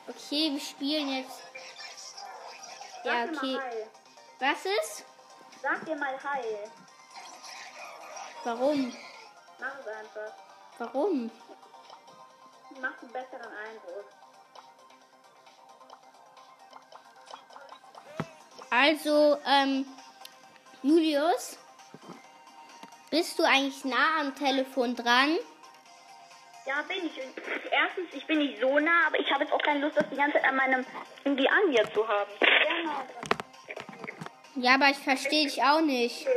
Okay, 0.07 0.51
wir 0.53 0.59
spielen 0.59 1.09
jetzt. 1.09 1.41
Ja, 3.03 3.23
okay. 3.23 3.59
Was 4.37 4.65
ist? 4.65 5.05
Sag 5.63 5.83
dir 5.85 5.95
mal 5.95 6.15
Hi. 6.23 6.69
Warum? 8.43 8.95
Mach 9.59 9.79
es 9.79 9.87
einfach. 9.87 10.33
Warum? 10.77 11.31
Macht 12.79 13.01
einen 13.01 13.11
besseren 13.11 13.53
Eindruck. 13.65 14.05
Also, 18.69 19.39
ähm, 19.47 19.85
Julius, 20.83 21.57
bist 23.09 23.39
du 23.39 23.43
eigentlich 23.43 23.85
nah 23.85 24.19
am 24.21 24.35
Telefon 24.35 24.95
dran? 24.95 25.37
Ja, 26.65 26.83
bin 26.87 27.05
ich. 27.05 27.17
Und 27.23 27.71
Erstens, 27.71 28.13
ich 28.13 28.25
bin 28.25 28.39
nicht 28.39 28.59
so 28.59 28.79
nah, 28.79 29.07
aber 29.07 29.19
ich 29.19 29.31
habe 29.31 29.43
jetzt 29.43 29.53
auch 29.53 29.61
keine 29.61 29.79
Lust, 29.79 29.95
das 29.97 30.09
die 30.09 30.17
ganze 30.17 30.33
Zeit 30.33 30.45
an 30.45 30.55
meinem 30.55 30.85
irgendwie 31.23 31.47
an 31.47 31.69
mir 31.69 31.93
zu 31.93 32.07
haben. 32.07 32.31
Ja, 34.55 34.73
aber 34.73 34.89
ich 34.89 34.97
verstehe 34.97 35.45
dich 35.45 35.61
auch 35.63 35.81
nicht. 35.81 36.27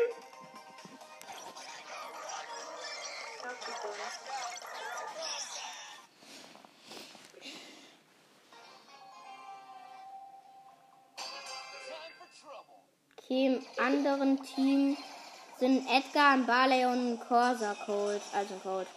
Sind 15.61 15.87
Edgar, 15.89 16.33
ein 16.33 16.47
Barley 16.47 16.87
und 16.87 17.13
ein 17.13 17.21
Corsa 17.21 17.77
Cold, 17.85 18.23
also 18.33 18.55
Cold. 18.63 18.89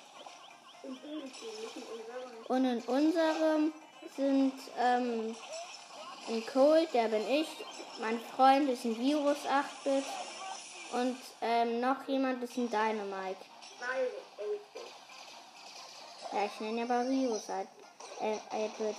Und 2.48 2.66
in 2.66 2.82
unserem 2.84 3.74
sind 4.16 4.54
ähm, 4.80 5.36
ein 6.30 6.46
Cold, 6.46 6.94
der 6.94 7.10
bin 7.10 7.28
ich, 7.30 7.48
mein 8.00 8.20
Freund 8.36 8.70
ist 8.70 8.86
ein 8.86 8.98
Virus 8.98 9.40
8-Bit 9.46 10.06
und 10.94 11.18
ähm, 11.42 11.82
noch 11.82 12.08
jemand 12.08 12.42
ist 12.42 12.58
ein 12.58 12.70
Dynamite. 12.70 13.38
Ja, 16.32 16.46
ich 16.46 16.60
nenne 16.62 16.84
aber 16.84 17.10
Virus 17.10 17.50
8 17.50 17.68
äh, 18.22 18.38
8-Bit. 18.56 18.96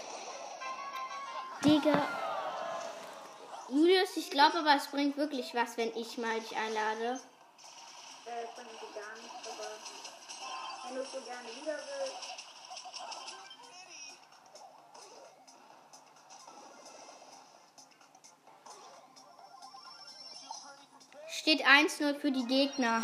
Digga. 1.64 2.06
Julius, 3.70 4.16
ich 4.16 4.30
glaube 4.30 4.58
aber, 4.58 4.76
es 4.76 4.86
bringt 4.88 5.16
wirklich 5.16 5.54
was, 5.54 5.78
wenn 5.78 5.96
ich 5.96 6.18
mal 6.18 6.38
dich 6.38 6.54
einlade. 6.54 7.18
Äh, 8.34 8.46
fand 8.56 8.66
ich 8.72 8.80
gar 8.80 9.14
nicht, 9.14 9.34
aber 9.46 9.68
wenn 10.84 10.96
du 10.96 11.04
so 11.04 11.20
gerne 11.20 11.48
wieder 11.54 11.78
willst. 11.78 12.34
Steht 21.28 21.64
1-0 21.64 22.18
für 22.18 22.32
die 22.32 22.44
Gegner. 22.46 23.02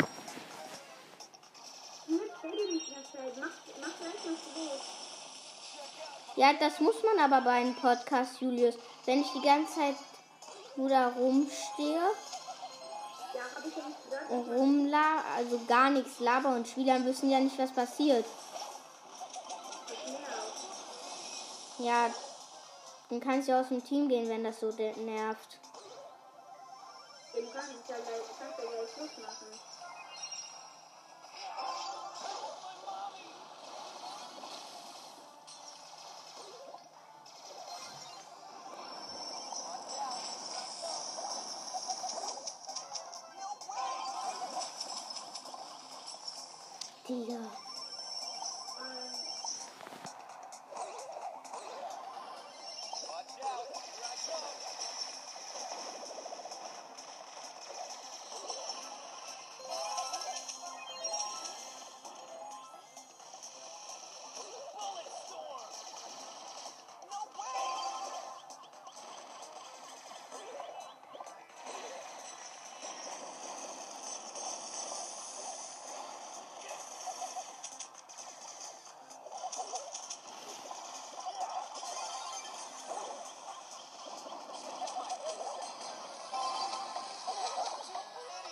Los. 2.07 2.19
Ja, 6.35 6.53
das 6.53 6.79
muss 6.81 6.95
man 7.03 7.19
aber 7.19 7.41
bei 7.45 7.51
einem 7.51 7.75
Podcast, 7.75 8.41
Julius. 8.41 8.75
Wenn 9.05 9.21
ich 9.21 9.31
die 9.31 9.41
ganze 9.41 9.75
Zeit 9.75 9.95
nur 10.75 10.89
da 10.89 11.07
rumstehe 11.09 12.01
rumla, 14.29 15.23
also 15.35 15.59
gar 15.67 15.89
nichts 15.89 16.19
laber 16.19 16.49
und 16.55 16.67
Spieler 16.67 17.03
wissen 17.05 17.29
ja 17.29 17.39
nicht, 17.39 17.57
was 17.57 17.71
passiert. 17.71 18.25
Ja, 21.79 22.09
dann 23.09 23.19
kannst 23.19 23.47
du 23.47 23.59
aus 23.59 23.69
dem 23.69 23.83
Team 23.83 24.07
gehen, 24.07 24.29
wenn 24.29 24.43
das 24.43 24.59
so 24.59 24.67
nervt. 24.67 25.59
Ja, 27.33 27.41
du 27.41 27.51
kannst 27.51 27.89
ja 27.89 27.95
gleich, 27.95 28.21
kannst 28.39 28.59
ja 28.59 28.65
gleich 28.69 28.91
Schluss 28.93 29.17
machen. 29.17 29.47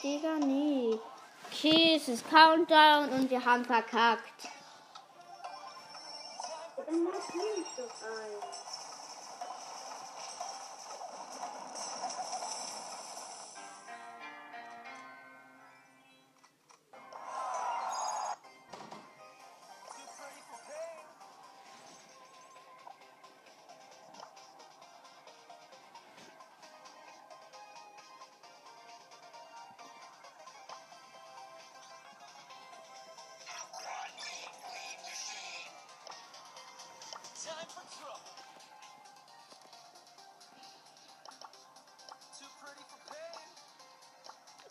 Digga, 0.10 0.40
nee. 0.44 0.98
Okay, 1.52 1.94
es 1.96 2.08
ist 2.08 2.28
Countdown 2.28 3.10
und 3.10 3.30
wir 3.30 3.46
haben 3.46 3.64
verkackt. 3.64 4.39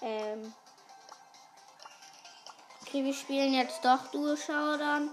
Ähm. 0.02 0.52
Okay, 2.82 3.04
wir 3.04 3.14
spielen 3.14 3.52
jetzt 3.52 3.84
doch 3.84 4.10
Duo 4.10 4.36
Showdown. 4.36 5.10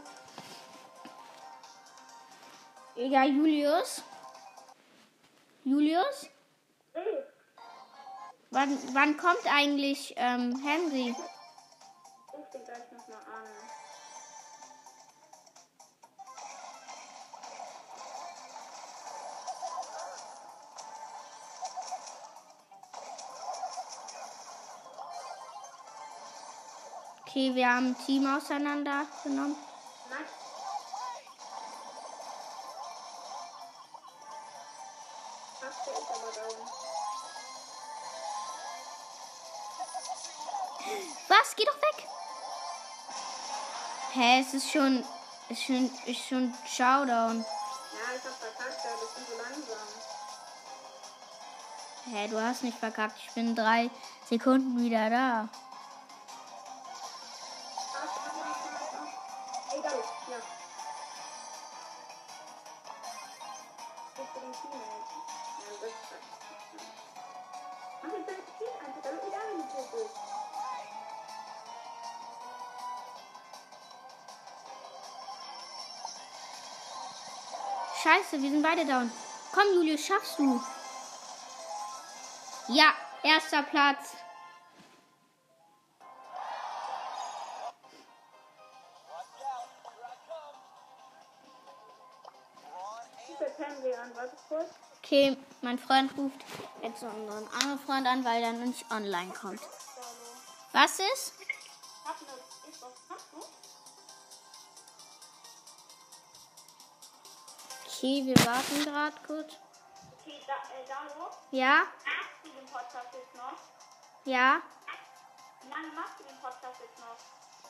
Ja, 2.96 3.26
Julius. 3.26 4.02
Julius? 5.66 6.30
Ey, 6.94 7.24
Wann, 8.52 8.78
wann 8.94 9.18
kommt 9.18 9.46
eigentlich 9.52 10.14
ähm, 10.16 10.64
Henry? 10.64 11.14
Okay, 27.36 27.54
wir 27.54 27.68
haben 27.68 27.88
ein 27.88 27.98
Team 28.06 28.26
auseinandergenommen. 28.34 29.58
Aber. 30.10 30.24
Was? 41.28 41.56
Geh 41.58 41.66
doch 41.66 41.76
weg! 41.76 42.08
Hä, 44.14 44.40
es 44.40 44.54
ist 44.54 44.72
schon. 44.72 45.04
Ist 45.50 45.64
schon, 45.64 45.92
ist 46.06 46.26
schon 46.30 46.54
Showdown. 46.66 47.44
Ja, 47.44 48.16
ich 48.16 48.24
hab 48.24 48.34
verkackt, 48.40 48.86
ja, 48.86 48.92
das 48.92 49.14
bin 49.14 49.26
so 49.30 49.36
langsam. 49.44 49.88
Hä, 52.14 52.28
du 52.30 52.42
hast 52.42 52.64
nicht 52.64 52.78
verkackt. 52.78 53.18
Ich 53.28 53.34
bin 53.34 53.54
drei 53.58 53.90
Sekunden 54.30 54.82
wieder 54.82 55.10
da. 55.10 55.50
Beide 78.76 78.88
down. 78.88 79.12
Komm, 79.54 79.74
Julius, 79.74 80.06
schaffst 80.06 80.40
du. 80.40 80.62
Ja, 82.68 82.94
erster 83.24 83.64
Platz. 83.64 84.16
Okay, 95.04 95.38
mein 95.62 95.78
Freund 95.78 96.12
ruft 96.18 96.44
jetzt 96.82 97.04
unseren 97.04 97.48
anderen 97.48 97.80
Freund 97.80 98.08
an, 98.08 98.26
weil 98.26 98.44
er 98.44 98.54
nicht 98.54 98.90
online 98.92 99.32
kommt. 99.32 99.62
Was 100.74 101.00
ist? 101.00 101.34
Okay, 107.98 108.26
wir 108.26 108.36
warten 108.46 108.84
gerade 108.84 109.16
kurz. 109.26 109.54
Okay, 110.20 110.42
da, 110.46 110.54
äh, 110.54 110.86
Dalo, 110.86 111.32
Ja? 111.52 111.84
machst 112.04 112.44
du 112.44 112.50
den 112.50 112.66
Podcast 112.66 113.14
jetzt 113.14 113.36
noch? 113.36 113.58
Ja? 114.26 114.62
Wie 115.62 115.70
lange 115.70 115.88
machst 115.96 116.20
du 116.20 116.24
den 116.26 116.38
Podcast 116.42 116.82
jetzt 116.82 117.00
noch? 117.00 117.16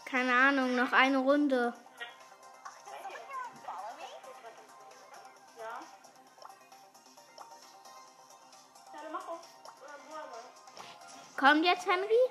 Keine 0.06 0.34
Ahnung, 0.34 0.76
noch 0.76 0.92
eine 0.94 1.20
Runde. 1.20 1.76
Ja. 5.60 5.80
Mach 9.12 9.28
auf 9.28 9.40
äh. 10.10 11.40
Kommt 11.40 11.66
jetzt 11.66 11.86
Henry? 11.86 12.24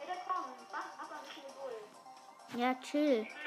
Ja, 0.00 0.06
der 0.06 0.16
kommt. 0.16 0.72
Mach 0.72 0.98
aber 0.98 1.14
ein 1.14 1.22
bisschen 1.28 1.44
Geduld. 1.46 2.60
Ja, 2.60 2.74
chill. 2.82 3.45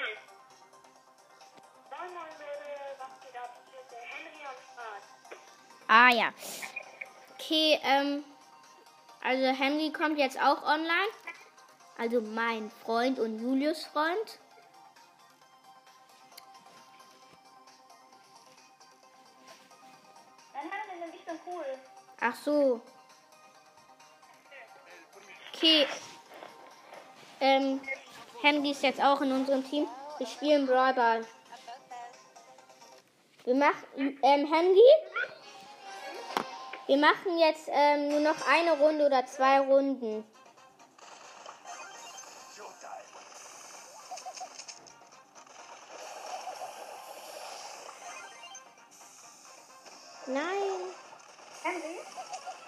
Ah 5.91 6.09
ja. 6.11 6.31
Okay, 7.33 7.79
ähm, 7.83 8.23
also 9.23 9.47
Henry 9.47 9.91
kommt 9.91 10.19
jetzt 10.19 10.39
auch 10.39 10.61
online. 10.61 11.11
Also 11.97 12.21
mein 12.21 12.69
Freund 12.69 13.17
und 13.17 13.41
Julius 13.41 13.85
Freund. 13.85 14.39
Ach 22.21 22.35
so. 22.35 22.81
Okay. 25.55 25.87
Ähm, 27.39 27.81
Henry 28.43 28.71
ist 28.71 28.83
jetzt 28.83 29.01
auch 29.01 29.21
in 29.21 29.31
unserem 29.31 29.67
Team. 29.67 29.87
Wir 30.19 30.27
spielen 30.27 30.67
Brawl 30.67 30.93
Ball. 30.93 31.25
Wir 33.45 33.55
machen, 33.55 34.19
ähm, 34.21 34.53
Henry? 34.53 35.08
Wir 36.89 36.97
machen 36.97 37.37
jetzt 37.37 37.67
ähm, 37.67 38.09
nur 38.09 38.19
noch 38.19 38.47
eine 38.47 38.75
Runde 38.79 39.05
oder 39.05 39.23
zwei 39.27 39.59
Runden. 39.59 40.25
Nein. 50.25 50.41
Henry? 51.61 51.99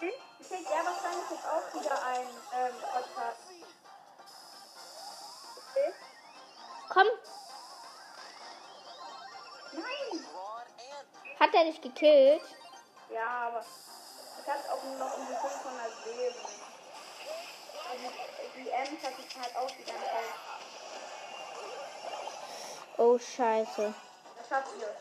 Hm? 0.02 0.10
Ich 0.40 0.48
krieg 0.50 0.66
ja 0.66 0.86
wahrscheinlich 0.86 1.32
jetzt 1.32 1.46
auch 1.48 1.74
wieder 1.74 2.06
ein 2.06 2.28
ähm, 2.54 2.76
Podcast. 2.94 3.40
Okay? 5.72 5.94
Komm, 6.90 7.08
Nein! 9.72 10.26
hat 11.40 11.56
er 11.56 11.64
dich 11.64 11.82
gekillt? 11.82 12.44
Ja, 13.12 13.48
aber 13.48 13.66
ich 14.84 14.90
hatte 14.90 15.04
auch 15.04 15.18
nur 15.18 15.26
noch 15.26 15.28
die 15.28 15.36
500 15.36 16.06
Leben. 16.06 16.40
Und 17.92 18.56
die 18.56 18.70
Ems 18.70 19.04
hatte 19.04 19.22
ich 19.28 19.36
halt 19.40 19.56
auch 19.56 19.72
die 19.72 19.84
ganze 19.84 20.06
Zeit. 20.06 20.34
Oh, 22.98 23.18
scheiße. 23.18 23.94
Das 24.38 24.48
schafft 24.48 24.70
ihr. 24.80 24.96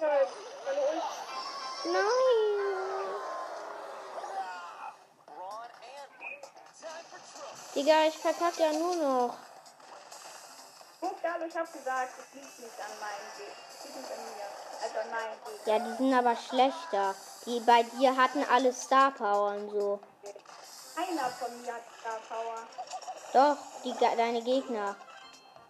Ja, 0.00 0.08
meine 0.64 0.80
Ult. 0.80 1.02
Nein. 1.84 2.50
Digga, 7.74 8.04
ich 8.06 8.18
verkacke 8.18 8.62
ja 8.62 8.72
nur 8.72 8.96
noch. 8.96 9.36
Guck, 11.00 11.24
aber 11.24 11.46
ich 11.46 11.56
hab 11.56 11.72
gesagt, 11.72 12.12
es 12.18 12.34
liegt 12.34 12.58
nicht 12.58 12.80
an 12.80 12.98
meinem 13.00 13.38
Weg. 13.38 13.56
Es 13.70 13.84
liegt 13.84 13.96
nicht 13.96 14.10
an 14.10 14.24
mir. 14.24 14.59
Also 14.82 15.10
Weg. 15.46 15.66
Ja, 15.66 15.78
die 15.78 15.96
sind 15.96 16.14
aber 16.14 16.36
schlechter. 16.36 17.14
Die 17.46 17.60
bei 17.60 17.82
dir 17.82 18.16
hatten 18.16 18.44
alle 18.50 18.72
Star 18.72 19.10
Power 19.10 19.52
und 19.52 19.70
so. 19.70 20.00
Keiner 20.94 21.28
von 21.30 21.62
mir 21.62 21.74
hat 21.74 21.82
Star 22.00 22.18
Power. 22.28 22.66
Doch, 23.32 23.56
die, 23.84 23.94
deine 23.98 24.42
Gegner. 24.42 24.96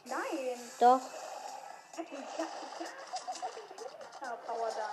Nein! 0.05 0.73
Doch. 0.79 1.01
Star 4.17 4.37
Power 4.47 4.69
da. 4.77 4.89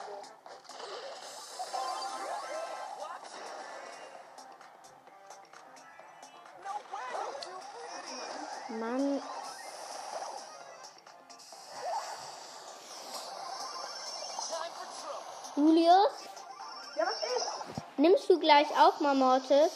Mann. 8.70 9.22
Julius, 15.68 16.30
Ja, 16.98 17.04
was 17.06 17.76
ist? 17.76 17.84
nimmst 17.98 18.30
du 18.30 18.40
gleich 18.40 18.68
auch 18.80 19.02
mal 19.02 19.14
Mortis? 19.16 19.70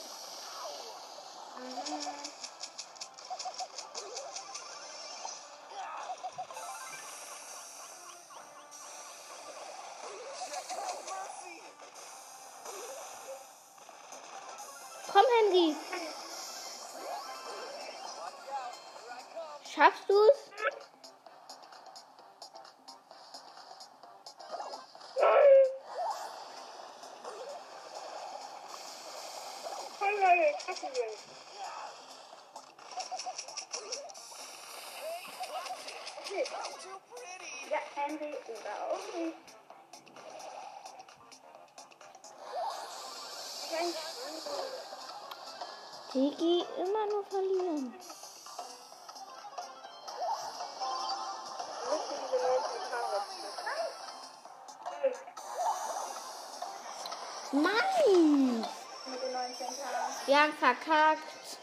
Mann! 57.61 58.65
Mit 59.05 59.21
den 59.21 59.33
19 59.33 59.67
Tagen. 59.67 60.25
Wir 60.25 60.41
haben 60.41 60.53
verkackt. 60.53 61.57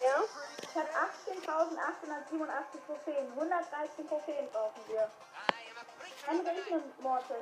Ja? 0.00 0.22
Ich 0.62 0.76
habe 0.76 0.88
18.887 0.88 2.86
Trophäen. 2.86 3.32
113 3.32 4.08
Trophäen 4.08 4.48
brauchen 4.52 4.80
wir. 4.88 5.10
Ich 6.26 6.70
nehme 6.70 6.82
Mortis. 7.00 7.36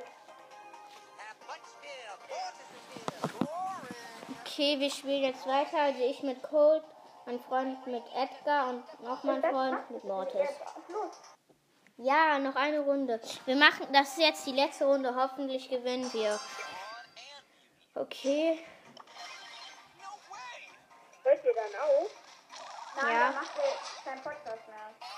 Okay, 4.41 4.79
wir 4.79 4.89
spielen 4.89 5.23
jetzt 5.23 5.45
weiter. 5.47 5.77
Also 5.77 6.03
ich 6.03 6.23
mit 6.23 6.41
Colt, 6.43 6.83
mein 7.25 7.39
Freund 7.39 7.85
mit 7.87 8.03
Edgar 8.15 8.69
und 8.69 9.03
noch 9.03 9.23
mein 9.23 9.41
Freund 9.41 9.89
mit 9.91 10.03
Mortis. 10.03 10.49
Los. 10.89 11.21
Ja, 12.01 12.39
noch 12.39 12.55
eine 12.55 12.79
Runde. 12.79 13.19
Wir 13.45 13.57
machen, 13.57 13.85
das 13.91 14.11
ist 14.13 14.19
jetzt 14.19 14.45
die 14.45 14.53
letzte 14.53 14.85
Runde. 14.85 15.13
Hoffentlich 15.15 15.69
gewinnen 15.69 16.11
wir. 16.13 16.39
Okay. 17.93 18.57
Hört 21.23 21.43
ihr 21.43 21.53
dann 21.53 21.81
auf? 21.81 22.09
Nein, 22.95 23.11
Ja. 23.13 23.19
dann 23.19 23.35
macht 23.35 23.51
ihr 23.57 24.03
keinen 24.11 24.21
Podcast 24.23 24.67
mehr. 24.69 25.08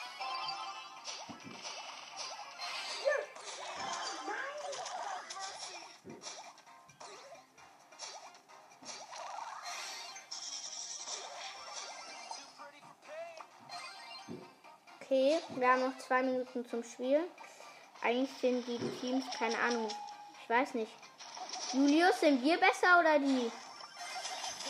Okay, 15.11 15.39
wir 15.57 15.67
haben 15.67 15.81
noch 15.81 15.97
zwei 15.97 16.23
Minuten 16.23 16.65
zum 16.69 16.81
Spiel. 16.85 17.19
Eigentlich 18.01 18.29
sind 18.39 18.65
die 18.65 18.79
Teams, 19.01 19.25
keine 19.37 19.59
Ahnung. 19.59 19.89
Ich 20.41 20.49
weiß 20.49 20.73
nicht. 20.73 20.91
Julius, 21.73 22.17
sind 22.21 22.41
wir 22.41 22.57
besser 22.57 22.97
oder 22.97 23.19
die? 23.19 23.51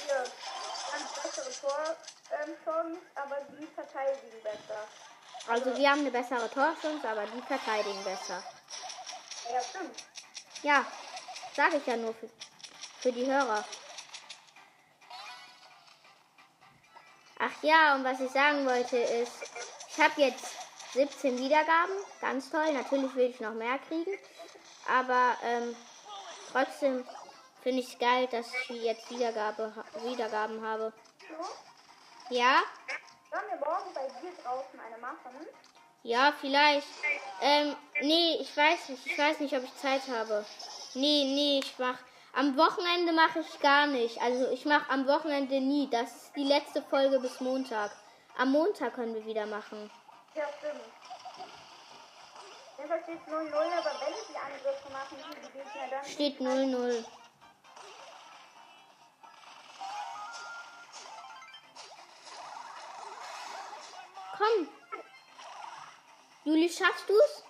Wir 0.07 0.15
ganz 0.15 1.21
bessere 1.21 1.51
Tor, 1.61 1.95
ähm, 2.31 2.55
Chancen, 2.65 2.97
aber 3.13 3.37
die 3.51 3.67
verteidigen 3.67 4.41
besser. 4.41 4.87
Also 5.47 5.77
wir 5.77 5.91
haben 5.91 5.99
eine 5.99 6.09
bessere 6.09 6.49
Torchance, 6.49 7.07
aber 7.07 7.27
die 7.27 7.41
verteidigen 7.43 8.03
besser. 8.03 8.43
Ja, 9.53 9.61
stimmt. 9.61 10.03
Ja, 10.63 10.85
sage 11.55 11.77
ich 11.77 11.85
ja 11.85 11.97
nur 11.97 12.15
für, 12.15 12.29
für 12.99 13.11
die 13.11 13.27
Hörer. 13.27 13.63
Ach 17.37 17.61
ja, 17.61 17.93
und 17.93 18.03
was 18.03 18.19
ich 18.19 18.31
sagen 18.31 18.65
wollte 18.65 18.97
ist, 18.97 19.51
habe 20.01 20.19
jetzt 20.21 20.45
17 20.93 21.37
Wiedergaben, 21.37 21.93
ganz 22.19 22.49
toll. 22.49 22.73
Natürlich 22.73 23.15
will 23.15 23.29
ich 23.29 23.39
noch 23.39 23.53
mehr 23.53 23.79
kriegen, 23.87 24.11
aber 24.89 25.37
ähm, 25.43 25.75
trotzdem 26.51 27.05
finde 27.61 27.81
ich 27.81 27.93
es 27.93 27.99
geil, 27.99 28.27
dass 28.31 28.47
ich 28.69 28.83
jetzt 28.83 29.09
Wiedergabe, 29.09 29.73
Wiedergaben 30.03 30.65
habe. 30.65 30.91
So, 31.19 32.35
Ja, 32.35 32.61
sollen 33.29 33.43
wir 33.49 33.59
morgen 33.59 33.93
bei 33.93 34.07
dir 34.21 34.31
draußen 34.43 34.79
eine 34.79 34.97
machen? 34.97 35.47
ja, 36.03 36.33
vielleicht. 36.41 36.87
Ähm, 37.41 37.75
nee, 38.01 38.37
ich 38.41 38.55
weiß 38.57 38.89
nicht. 38.89 39.05
Ich 39.05 39.17
weiß 39.17 39.39
nicht, 39.39 39.55
ob 39.55 39.63
ich 39.63 39.77
Zeit 39.77 40.01
habe. 40.09 40.43
Nee, 40.95 41.23
nee, 41.25 41.59
ich 41.63 41.73
mach. 41.77 41.97
Am 42.33 42.57
Wochenende 42.57 43.13
mache 43.13 43.39
ich 43.41 43.59
gar 43.59 43.87
nicht. 43.87 44.19
Also 44.21 44.49
ich 44.51 44.65
mache 44.65 44.89
am 44.89 45.05
Wochenende 45.07 45.59
nie. 45.61 45.89
Das 45.89 46.09
ist 46.15 46.31
die 46.35 46.43
letzte 46.43 46.81
Folge 46.81 47.19
bis 47.19 47.39
Montag. 47.39 47.91
Am 48.37 48.51
Montag 48.51 48.95
können 48.95 49.13
wir 49.13 49.25
wieder 49.25 49.45
machen. 49.45 49.91
Ja, 50.33 50.45
stimmt. 50.57 50.81
Jedenfalls 52.77 53.03
steht 53.03 53.21
0-0, 53.27 53.53
aber 53.53 53.91
wenn 54.01 54.13
die 54.29 54.37
Angriffe 54.37 54.91
machen, 54.91 55.17
die 55.19 55.51
Gegner 55.51 55.87
dann. 55.91 56.05
Steht 56.05 56.39
0-0. 56.39 57.05
Komm. 64.37 64.69
Juli, 66.45 66.69
schaffst 66.69 67.07
du's? 67.07 67.43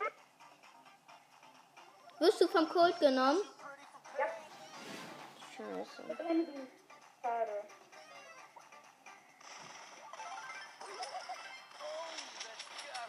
Wirst 2.20 2.42
du 2.42 2.48
vom 2.50 2.68
Colt 2.68 3.00
genommen? 3.00 3.42
Ja, 4.18 4.26
Scheiße. 5.56 6.04
Schade. 7.22 7.64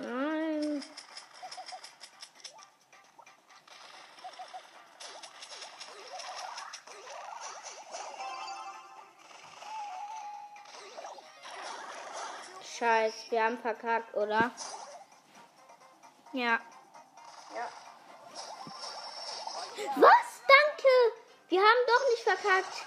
Nein. 0.03 0.82
Scheiß, 12.64 13.14
wir 13.30 13.44
haben 13.44 13.59
verkackt, 13.59 14.12
oder? 14.16 14.50
Ja. 16.32 16.59
Ja. 17.55 17.68
Was? 19.96 20.42
Danke! 20.48 20.88
Wir 21.48 21.61
haben 21.61 21.86
doch 21.86 22.09
nicht 22.11 22.22
verkackt. 22.24 22.86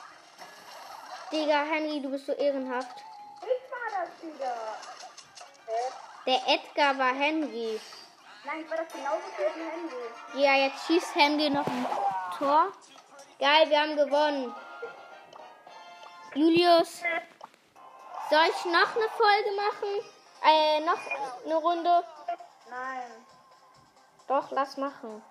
Digga, 1.32 1.64
Henry, 1.64 2.02
du 2.02 2.10
bist 2.10 2.26
so 2.26 2.34
ehrenhaft. 2.34 3.04
Ich 3.42 3.72
war 3.72 4.06
das 4.06 4.22
wieder. 4.22 4.78
Der 6.26 6.42
Edgar 6.48 6.98
war 6.98 7.14
Henry. 7.14 7.80
Nein, 8.46 8.62
ich 8.62 8.70
war 8.70 8.78
das 8.78 8.92
genauso 8.92 9.22
für 9.36 9.46
ein 9.46 9.70
Handy. 9.70 10.44
Ja, 10.44 10.56
jetzt 10.56 10.86
schießt 10.86 11.16
Henry 11.16 11.50
noch 11.50 11.68
ein 11.68 11.86
Tor. 12.38 12.72
Geil, 13.40 13.70
wir 13.70 13.80
haben 13.80 13.96
gewonnen. 13.96 14.56
Julius, 16.34 17.02
soll 18.30 18.46
ich 18.50 18.66
noch 18.66 18.96
eine 18.96 19.10
Folge 19.10 19.52
machen? 19.56 20.06
Äh, 20.44 20.80
noch 20.82 21.00
eine 21.46 21.56
Runde? 21.56 22.04
Nein. 22.70 23.26
Doch, 24.28 24.52
lass 24.52 24.78
machen. 24.78 25.24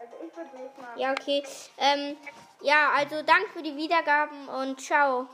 Also 0.00 0.14
ich 0.26 0.36
würde 0.36 0.56
nicht 0.56 0.78
machen. 0.78 0.98
Ja, 0.98 1.12
okay. 1.12 1.42
Ähm, 1.78 2.16
ja, 2.60 2.90
also 2.90 3.22
danke 3.22 3.50
für 3.50 3.62
die 3.62 3.76
Wiedergaben 3.76 4.48
und 4.48 4.80
ciao. 4.80 5.28